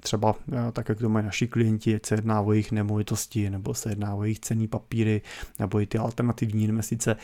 třeba 0.00 0.34
tak, 0.72 0.88
jak 0.88 0.98
to 0.98 1.08
mají 1.08 1.24
naši 1.24 1.48
klienti, 1.48 1.94
ať 1.94 2.06
se 2.06 2.14
jedná 2.14 2.40
o 2.40 2.52
jejich 2.52 2.72
nemovitosti, 2.72 3.50
nebo 3.50 3.74
se 3.74 3.88
jedná 3.88 4.14
o 4.14 4.24
jejich 4.24 4.40
cený 4.40 4.68
papíry, 4.68 5.22
nebo 5.58 5.80
i 5.80 5.86
ty 5.86 5.98
alternativní 5.98 6.64
investice, 6.64 7.16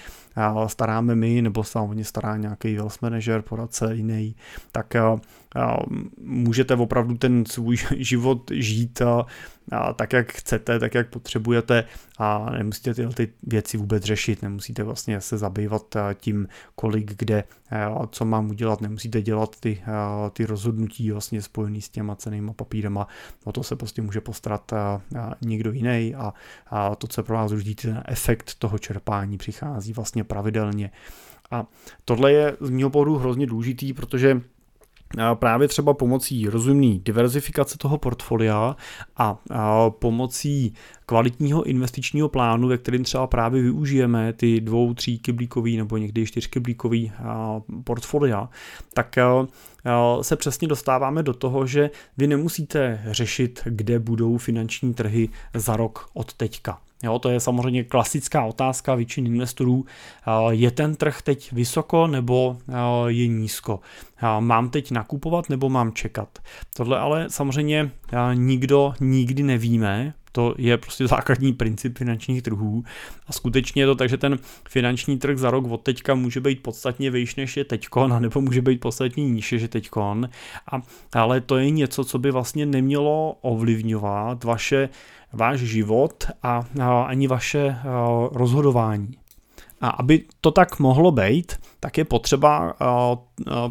staráme 0.66 1.14
my, 1.14 1.42
nebo 1.42 1.64
se 1.64 1.78
o 1.78 1.92
ně 1.92 2.04
stará 2.04 2.36
nějaký 2.36 2.74
wealth 2.74 3.02
manager, 3.02 3.42
poradce 3.42 3.94
jiný, 3.94 4.36
tak 4.72 4.94
můžete 6.18 6.74
opravdu 6.74 7.14
ten 7.14 7.46
svůj 7.46 7.76
život 7.96 8.50
žít 8.54 9.02
tak, 9.96 10.12
jak 10.12 10.32
chcete, 10.32 10.78
tak, 10.78 10.94
jak 10.94 11.08
potřebujete. 11.08 11.84
A 12.18 12.50
nemusíte 12.50 12.94
tyhle 12.94 13.14
ty 13.14 13.32
věci 13.42 13.76
vůbec 13.76 14.04
řešit, 14.04 14.42
nemusíte 14.42 14.82
vlastně 14.82 15.20
se 15.20 15.38
zabývat 15.38 15.96
tím, 16.14 16.48
kolik, 16.74 17.14
kde, 17.18 17.44
co 18.10 18.24
mám 18.24 18.50
udělat, 18.50 18.80
nemusíte 18.80 19.22
dělat 19.22 19.60
ty, 19.60 19.82
ty 20.32 20.46
rozhodnutí 20.46 21.10
vlastně 21.10 21.42
spojený 21.42 21.80
s 21.80 21.88
těma 21.88 22.16
cenýma 22.16 22.52
papírama, 22.52 23.06
o 23.44 23.52
to 23.52 23.62
se 23.62 23.76
prostě 23.76 24.02
může 24.02 24.20
postarat 24.20 24.72
někdo 25.40 25.72
jiný. 25.72 26.14
A, 26.14 26.34
a 26.66 26.94
to, 26.94 27.06
co 27.06 27.22
pro 27.22 27.34
vás 27.34 27.52
už 27.52 27.64
ten 27.74 28.02
efekt 28.08 28.54
toho 28.58 28.78
čerpání 28.78 29.38
přichází 29.38 29.92
vlastně 29.92 30.24
pravidelně. 30.24 30.90
A 31.50 31.66
tohle 32.04 32.32
je 32.32 32.56
z 32.60 32.70
mého 32.70 32.90
pohledu 32.90 33.16
hrozně 33.16 33.46
důležitý, 33.46 33.92
protože 33.92 34.40
právě 35.34 35.68
třeba 35.68 35.94
pomocí 35.94 36.48
rozumné 36.48 36.98
diverzifikace 36.98 37.78
toho 37.78 37.98
portfolia 37.98 38.76
a 39.16 39.38
pomocí 39.90 40.74
kvalitního 41.06 41.62
investičního 41.62 42.28
plánu, 42.28 42.68
ve 42.68 42.78
kterém 42.78 43.04
třeba 43.04 43.26
právě 43.26 43.62
využijeme 43.62 44.32
ty 44.32 44.60
dvou, 44.60 44.94
tří 44.94 45.18
kyblíkový 45.18 45.76
nebo 45.76 45.96
někdy 45.96 46.26
čtyřkyblíkový 46.26 47.12
portfolia, 47.84 48.48
tak 48.94 49.16
se 50.22 50.36
přesně 50.36 50.68
dostáváme 50.68 51.22
do 51.22 51.34
toho, 51.34 51.66
že 51.66 51.90
vy 52.16 52.26
nemusíte 52.26 53.02
řešit, 53.06 53.62
kde 53.64 53.98
budou 53.98 54.36
finanční 54.38 54.94
trhy 54.94 55.28
za 55.54 55.76
rok 55.76 56.10
od 56.14 56.34
teďka. 56.34 56.78
Jo, 57.04 57.18
to 57.18 57.30
je 57.30 57.40
samozřejmě 57.40 57.84
klasická 57.84 58.44
otázka 58.44 58.94
většiny 58.94 59.28
investorů. 59.28 59.84
Je 60.50 60.70
ten 60.70 60.94
trh 60.94 61.22
teď 61.22 61.52
vysoko 61.52 62.06
nebo 62.06 62.56
je 63.06 63.26
nízko? 63.26 63.80
Mám 64.40 64.70
teď 64.70 64.90
nakupovat 64.90 65.48
nebo 65.48 65.68
mám 65.68 65.92
čekat? 65.92 66.38
Tohle 66.76 66.98
ale 66.98 67.26
samozřejmě 67.30 67.90
nikdo 68.34 68.94
nikdy 69.00 69.42
nevíme, 69.42 70.14
to 70.32 70.54
je 70.58 70.78
prostě 70.78 71.06
základní 71.06 71.52
princip 71.52 71.98
finančních 71.98 72.42
trhů. 72.42 72.84
A 73.26 73.32
skutečně 73.32 73.82
je 73.82 73.86
to 73.86 73.94
tak, 73.94 74.08
že 74.08 74.16
ten 74.16 74.38
finanční 74.68 75.18
trh 75.18 75.38
za 75.38 75.50
rok 75.50 75.64
od 75.70 75.82
teďka 75.82 76.14
může 76.14 76.40
být 76.40 76.62
podstatně 76.62 77.10
výš 77.10 77.36
než 77.36 77.56
je 77.56 77.64
teďkon, 77.64 78.16
nebo 78.22 78.40
může 78.40 78.62
být 78.62 78.80
podstatně 78.80 79.24
níž 79.24 79.52
než 79.52 79.62
je 79.62 79.68
teďkon. 79.68 80.28
A, 80.72 80.82
ale 81.14 81.40
to 81.40 81.56
je 81.56 81.70
něco, 81.70 82.04
co 82.04 82.18
by 82.18 82.30
vlastně 82.30 82.66
nemělo 82.66 83.36
ovlivňovat 83.40 84.44
vaše, 84.44 84.88
váš 85.32 85.60
život 85.60 86.24
a, 86.42 86.64
a 86.80 87.02
ani 87.02 87.26
vaše 87.26 87.68
a, 87.68 88.28
rozhodování. 88.32 89.16
A 89.80 89.88
aby 89.88 90.24
to 90.40 90.50
tak 90.50 90.78
mohlo 90.78 91.12
být, 91.12 91.58
tak 91.80 91.98
je 91.98 92.04
potřeba 92.04 92.74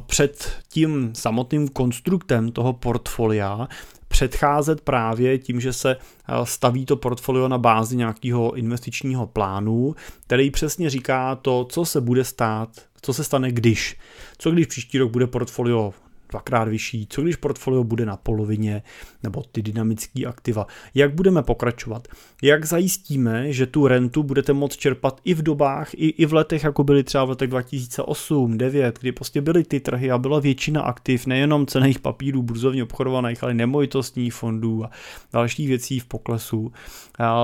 před 0.06 0.64
tím 0.70 1.12
samotným 1.16 1.68
konstruktem 1.68 2.52
toho 2.52 2.74
portfolia 2.74 3.68
předcházet 4.12 4.82
právě 4.82 5.38
tím, 5.38 5.62
že 5.62 5.74
se 5.74 5.98
staví 6.44 6.86
to 6.86 6.96
portfolio 6.96 7.48
na 7.48 7.58
bázi 7.58 7.96
nějakého 7.96 8.52
investičního 8.56 9.28
plánu, 9.28 9.96
který 10.24 10.52
přesně 10.52 10.90
říká 10.90 11.36
to, 11.36 11.66
co 11.70 11.86
se 11.86 12.02
bude 12.02 12.24
stát, 12.24 12.70
co 13.02 13.14
se 13.14 13.24
stane 13.24 13.52
když. 13.52 13.98
Co 14.38 14.52
když 14.52 14.68
příští 14.68 14.98
rok 14.98 15.12
bude 15.12 15.28
portfolio 15.28 15.94
dvakrát 16.32 16.68
vyšší, 16.68 17.08
co 17.10 17.22
když 17.22 17.36
portfolio 17.36 17.84
bude 17.84 18.06
na 18.06 18.18
polovině, 18.18 18.84
nebo 19.24 19.44
ty 19.52 19.62
dynamické 19.62 20.26
aktiva. 20.26 20.68
Jak 20.96 21.16
budeme 21.16 21.44
pokračovat? 21.44 22.08
Jak 22.44 22.66
zajistíme, 22.66 23.54
že 23.54 23.66
tu 23.66 23.88
rentu 23.88 24.24
budete 24.24 24.54
moct 24.54 24.78
čerpat 24.78 25.22
i 25.24 25.34
v 25.34 25.44
dobách, 25.44 25.94
i, 25.94 26.08
i 26.08 26.26
v 26.26 26.34
letech, 26.34 26.64
jako 26.64 26.84
byly 26.84 27.04
třeba 27.04 27.26
v 27.26 27.30
letech 27.30 27.50
2008, 27.50 28.58
2009, 28.58 29.00
kdy 29.00 29.12
prostě 29.12 29.42
byly 29.42 29.64
ty 29.64 29.80
trhy 29.80 30.12
a 30.12 30.18
byla 30.18 30.40
většina 30.40 30.82
aktiv, 30.82 31.26
nejenom 31.26 31.66
cených 31.66 32.00
papírů, 32.00 32.42
burzovně 32.42 32.84
obchodovaných, 32.84 33.44
ale 33.44 33.54
nemovitostních 33.54 34.34
fondů 34.34 34.86
a 34.86 34.90
dalších 35.34 35.68
věcí 35.68 36.00
v 36.00 36.06
poklesu. 36.06 36.72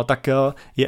Tak 0.06 0.30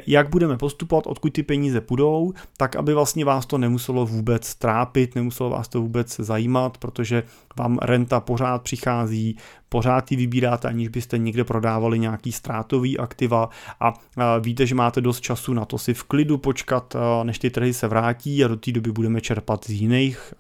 jak 0.08 0.30
budeme 0.30 0.58
postupovat, 0.58 1.08
odkud 1.08 1.34
ty 1.34 1.44
peníze 1.44 1.82
půjdou, 1.82 2.34
tak 2.58 2.76
aby 2.76 2.94
vlastně 2.94 3.26
vás 3.26 3.46
to 3.46 3.58
nemuselo 3.58 4.06
vůbec 4.06 4.56
trápit, 4.56 5.16
nemuselo 5.16 5.50
vás 5.50 5.68
to 5.68 5.82
vůbec 5.82 6.16
zajímat, 6.20 6.78
protože 6.78 7.24
vám 7.58 7.78
renta 7.90 8.20
pořád 8.20 8.62
přichází, 8.62 9.38
pořád 9.70 10.12
ji 10.12 10.18
vybíráte, 10.18 10.68
aniž 10.68 10.88
byste 10.88 11.18
někde 11.18 11.44
prodávali 11.44 12.00
nějaký 12.00 12.32
ztrátový 12.32 12.98
aktiva 12.98 13.50
a 13.80 13.94
víte, 14.40 14.66
že 14.66 14.76
máte 14.76 15.02
dost 15.02 15.22
času 15.22 15.54
na 15.54 15.66
to 15.66 15.78
si 15.78 15.94
v 15.94 16.04
klidu 16.04 16.38
počkat, 16.38 16.96
než 17.24 17.40
ty 17.40 17.50
trhy 17.50 17.74
se 17.74 17.88
vrátí 17.88 18.46
a 18.46 18.48
do 18.48 18.56
té 18.56 18.72
doby 18.72 18.92
budeme 18.92 19.22
čerpat 19.22 19.66
z 19.66 19.70
jiných 19.70 20.34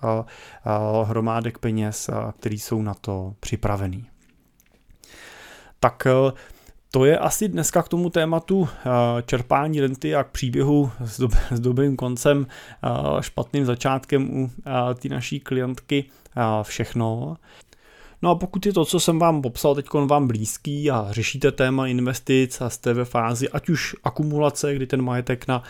hromádek 1.03 1.57
peněz, 1.57 2.09
které 2.39 2.55
jsou 2.55 2.81
na 2.81 2.93
to 2.93 3.33
připravený. 3.39 4.05
Tak 5.79 6.07
to 6.91 7.05
je 7.05 7.17
asi 7.17 7.47
dneska 7.47 7.83
k 7.83 7.87
tomu 7.87 8.09
tématu 8.09 8.69
čerpání 9.25 9.81
renty 9.81 10.15
a 10.15 10.23
k 10.23 10.27
příběhu 10.27 10.91
s, 11.05 11.19
dob- 11.19 11.37
s 11.51 11.59
dobrým 11.59 11.95
koncem, 11.95 12.47
špatným 13.21 13.65
začátkem 13.65 14.29
u 14.43 14.51
té 14.95 15.09
naší 15.09 15.39
klientky 15.39 16.05
všechno. 16.63 17.37
No 18.21 18.29
a 18.29 18.35
pokud 18.35 18.65
je 18.65 18.73
to, 18.73 18.85
co 18.85 18.99
jsem 18.99 19.19
vám 19.19 19.41
popsal 19.41 19.75
teď 19.75 19.85
vám 19.93 20.27
blízký 20.27 20.91
a 20.91 21.07
řešíte 21.09 21.51
téma 21.51 21.87
investic 21.87 22.61
a 22.61 22.69
jste 22.69 22.93
ve 22.93 23.05
fázi 23.05 23.49
ať 23.49 23.69
už 23.69 23.95
akumulace, 24.03 24.75
kdy 24.75 24.87
ten 24.87 25.01
majetek 25.01 25.47
na 25.47 25.63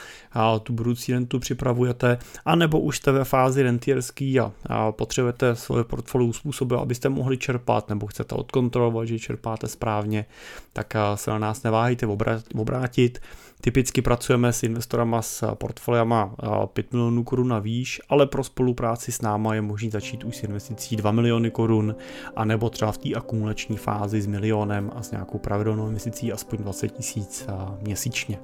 tu 0.64 0.74
budoucí 0.74 1.14
rentu 1.14 1.40
připravujete, 1.40 2.18
anebo 2.46 2.80
už 2.80 2.98
jste 2.98 3.12
ve 3.12 3.24
fázi 3.24 3.64
rentierský 3.64 4.40
a, 4.40 4.52
potřebujete 4.92 5.56
svoje 5.56 5.84
portfolio 5.84 6.34
způsobil, 6.34 6.80
abyste 6.80 7.10
mohli 7.10 7.38
čerpat, 7.38 7.90
nebo 7.90 8.08
chcete 8.08 8.36
odkontrolovat, 8.36 9.08
že 9.08 9.20
čerpáte 9.20 9.68
správně, 9.68 10.26
tak 10.74 10.94
se 11.16 11.32
na 11.32 11.40
nás 11.40 11.64
neváhejte 11.64 12.08
obrátit. 12.56 13.20
Typicky 13.62 14.02
pracujeme 14.02 14.54
s 14.54 14.64
investorama 14.64 15.22
s 15.22 15.56
portfoliama 15.56 16.36
5 16.74 16.94
milionů 16.94 17.24
korun 17.24 17.48
na 17.48 17.60
výš, 17.60 18.02
ale 18.10 18.28
pro 18.28 18.44
spolupráci 18.44 19.12
s 19.12 19.22
náma 19.22 19.56
je 19.56 19.62
možný 19.62 19.90
začít 19.90 20.24
už 20.24 20.38
s 20.38 20.44
investicí 20.44 20.96
2 20.96 21.12
miliony 21.12 21.52
korun, 21.52 21.96
anebo 22.36 22.70
třeba 22.70 22.92
v 22.92 22.98
té 22.98 23.14
akumulační 23.14 23.78
fázi 23.78 24.22
s 24.22 24.28
milionem 24.28 24.92
a 24.96 25.04
s 25.04 25.12
nějakou 25.12 25.38
pravidelnou 25.38 25.88
investicí 25.88 26.34
aspoň 26.34 26.60
20 26.60 26.88
tisíc 26.88 27.48
měsíčně 27.82 28.40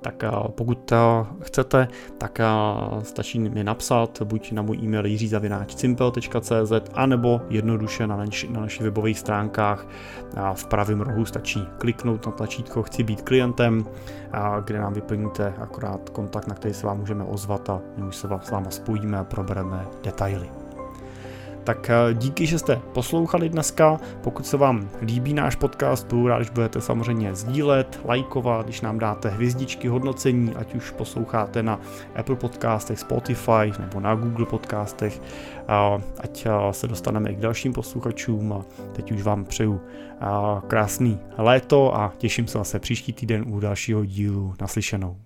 tak 0.00 0.24
eh, 0.24 0.30
pokud 0.50 0.92
eh, 0.92 0.96
chcete, 1.42 1.88
tak 2.18 2.40
eh, 2.40 2.44
stačí 3.02 3.38
mi 3.38 3.64
napsat 3.64 4.22
buď 4.22 4.52
na 4.52 4.62
můj 4.62 4.76
e-mail 4.76 5.06
jiřizavináčcimpel.cz 5.06 6.72
anebo 6.94 7.40
jednoduše 7.48 8.06
na, 8.06 8.16
naši, 8.16 8.48
na 8.48 8.60
našich 8.60 8.82
webových 8.82 9.18
stránkách 9.18 9.86
v 10.54 10.66
pravém 10.66 11.00
rohu 11.00 11.24
stačí 11.24 11.68
kliknout 11.78 12.26
na 12.26 12.32
tlačítko 12.32 12.82
Chci 12.82 13.02
být 13.02 13.22
klientem, 13.22 13.84
kde 14.64 14.78
nám 14.78 14.92
vyplníte 14.92 15.54
akorát 15.58 16.10
kontakt, 16.10 16.46
na 16.46 16.54
který 16.54 16.74
se 16.74 16.86
vám 16.86 16.98
můžeme 16.98 17.24
ozvat 17.24 17.70
a 17.70 17.80
my 17.96 18.06
už 18.06 18.16
se 18.16 18.28
s 18.42 18.50
váma 18.50 18.70
spojíme 18.70 19.18
a 19.18 19.24
probereme 19.24 19.86
detaily. 20.04 20.55
Tak 21.66 21.90
eh, 21.90 22.14
díky, 22.14 22.46
že 22.46 22.58
jste 22.58 22.76
poslouchali 22.76 23.48
dneska. 23.48 24.00
Pokud 24.22 24.46
se 24.46 24.56
vám 24.56 24.88
líbí 25.02 25.34
náš 25.34 25.56
podcast, 25.56 26.06
budu 26.06 26.26
rád, 26.26 26.36
když 26.36 26.50
budete 26.50 26.80
samozřejmě 26.80 27.34
sdílet, 27.34 28.00
lajkovat, 28.04 28.66
když 28.66 28.80
nám 28.80 28.98
dáte 28.98 29.28
hvězdičky, 29.28 29.88
hodnocení, 29.88 30.54
ať 30.54 30.74
už 30.74 30.90
posloucháte 30.90 31.62
na 31.62 31.80
Apple 32.16 32.36
podcastech, 32.36 32.98
Spotify 32.98 33.72
nebo 33.78 34.00
na 34.00 34.14
Google 34.14 34.46
podcastech, 34.46 35.22
ať 36.18 36.46
eh, 36.46 36.72
se 36.72 36.88
dostaneme 36.88 37.30
i 37.30 37.34
k 37.34 37.40
dalším 37.40 37.72
posluchačům 37.72 38.52
a 38.52 38.64
teď 38.92 39.12
už 39.12 39.22
vám 39.22 39.44
přeju 39.44 39.80
eh, 39.80 40.26
krásný 40.66 41.18
léto 41.38 41.96
a 41.96 42.12
těším 42.18 42.46
se 42.46 42.58
zase 42.58 42.78
příští 42.78 43.12
týden 43.12 43.44
u 43.48 43.60
dalšího 43.60 44.04
dílu 44.04 44.54
naslyšenou. 44.60 45.25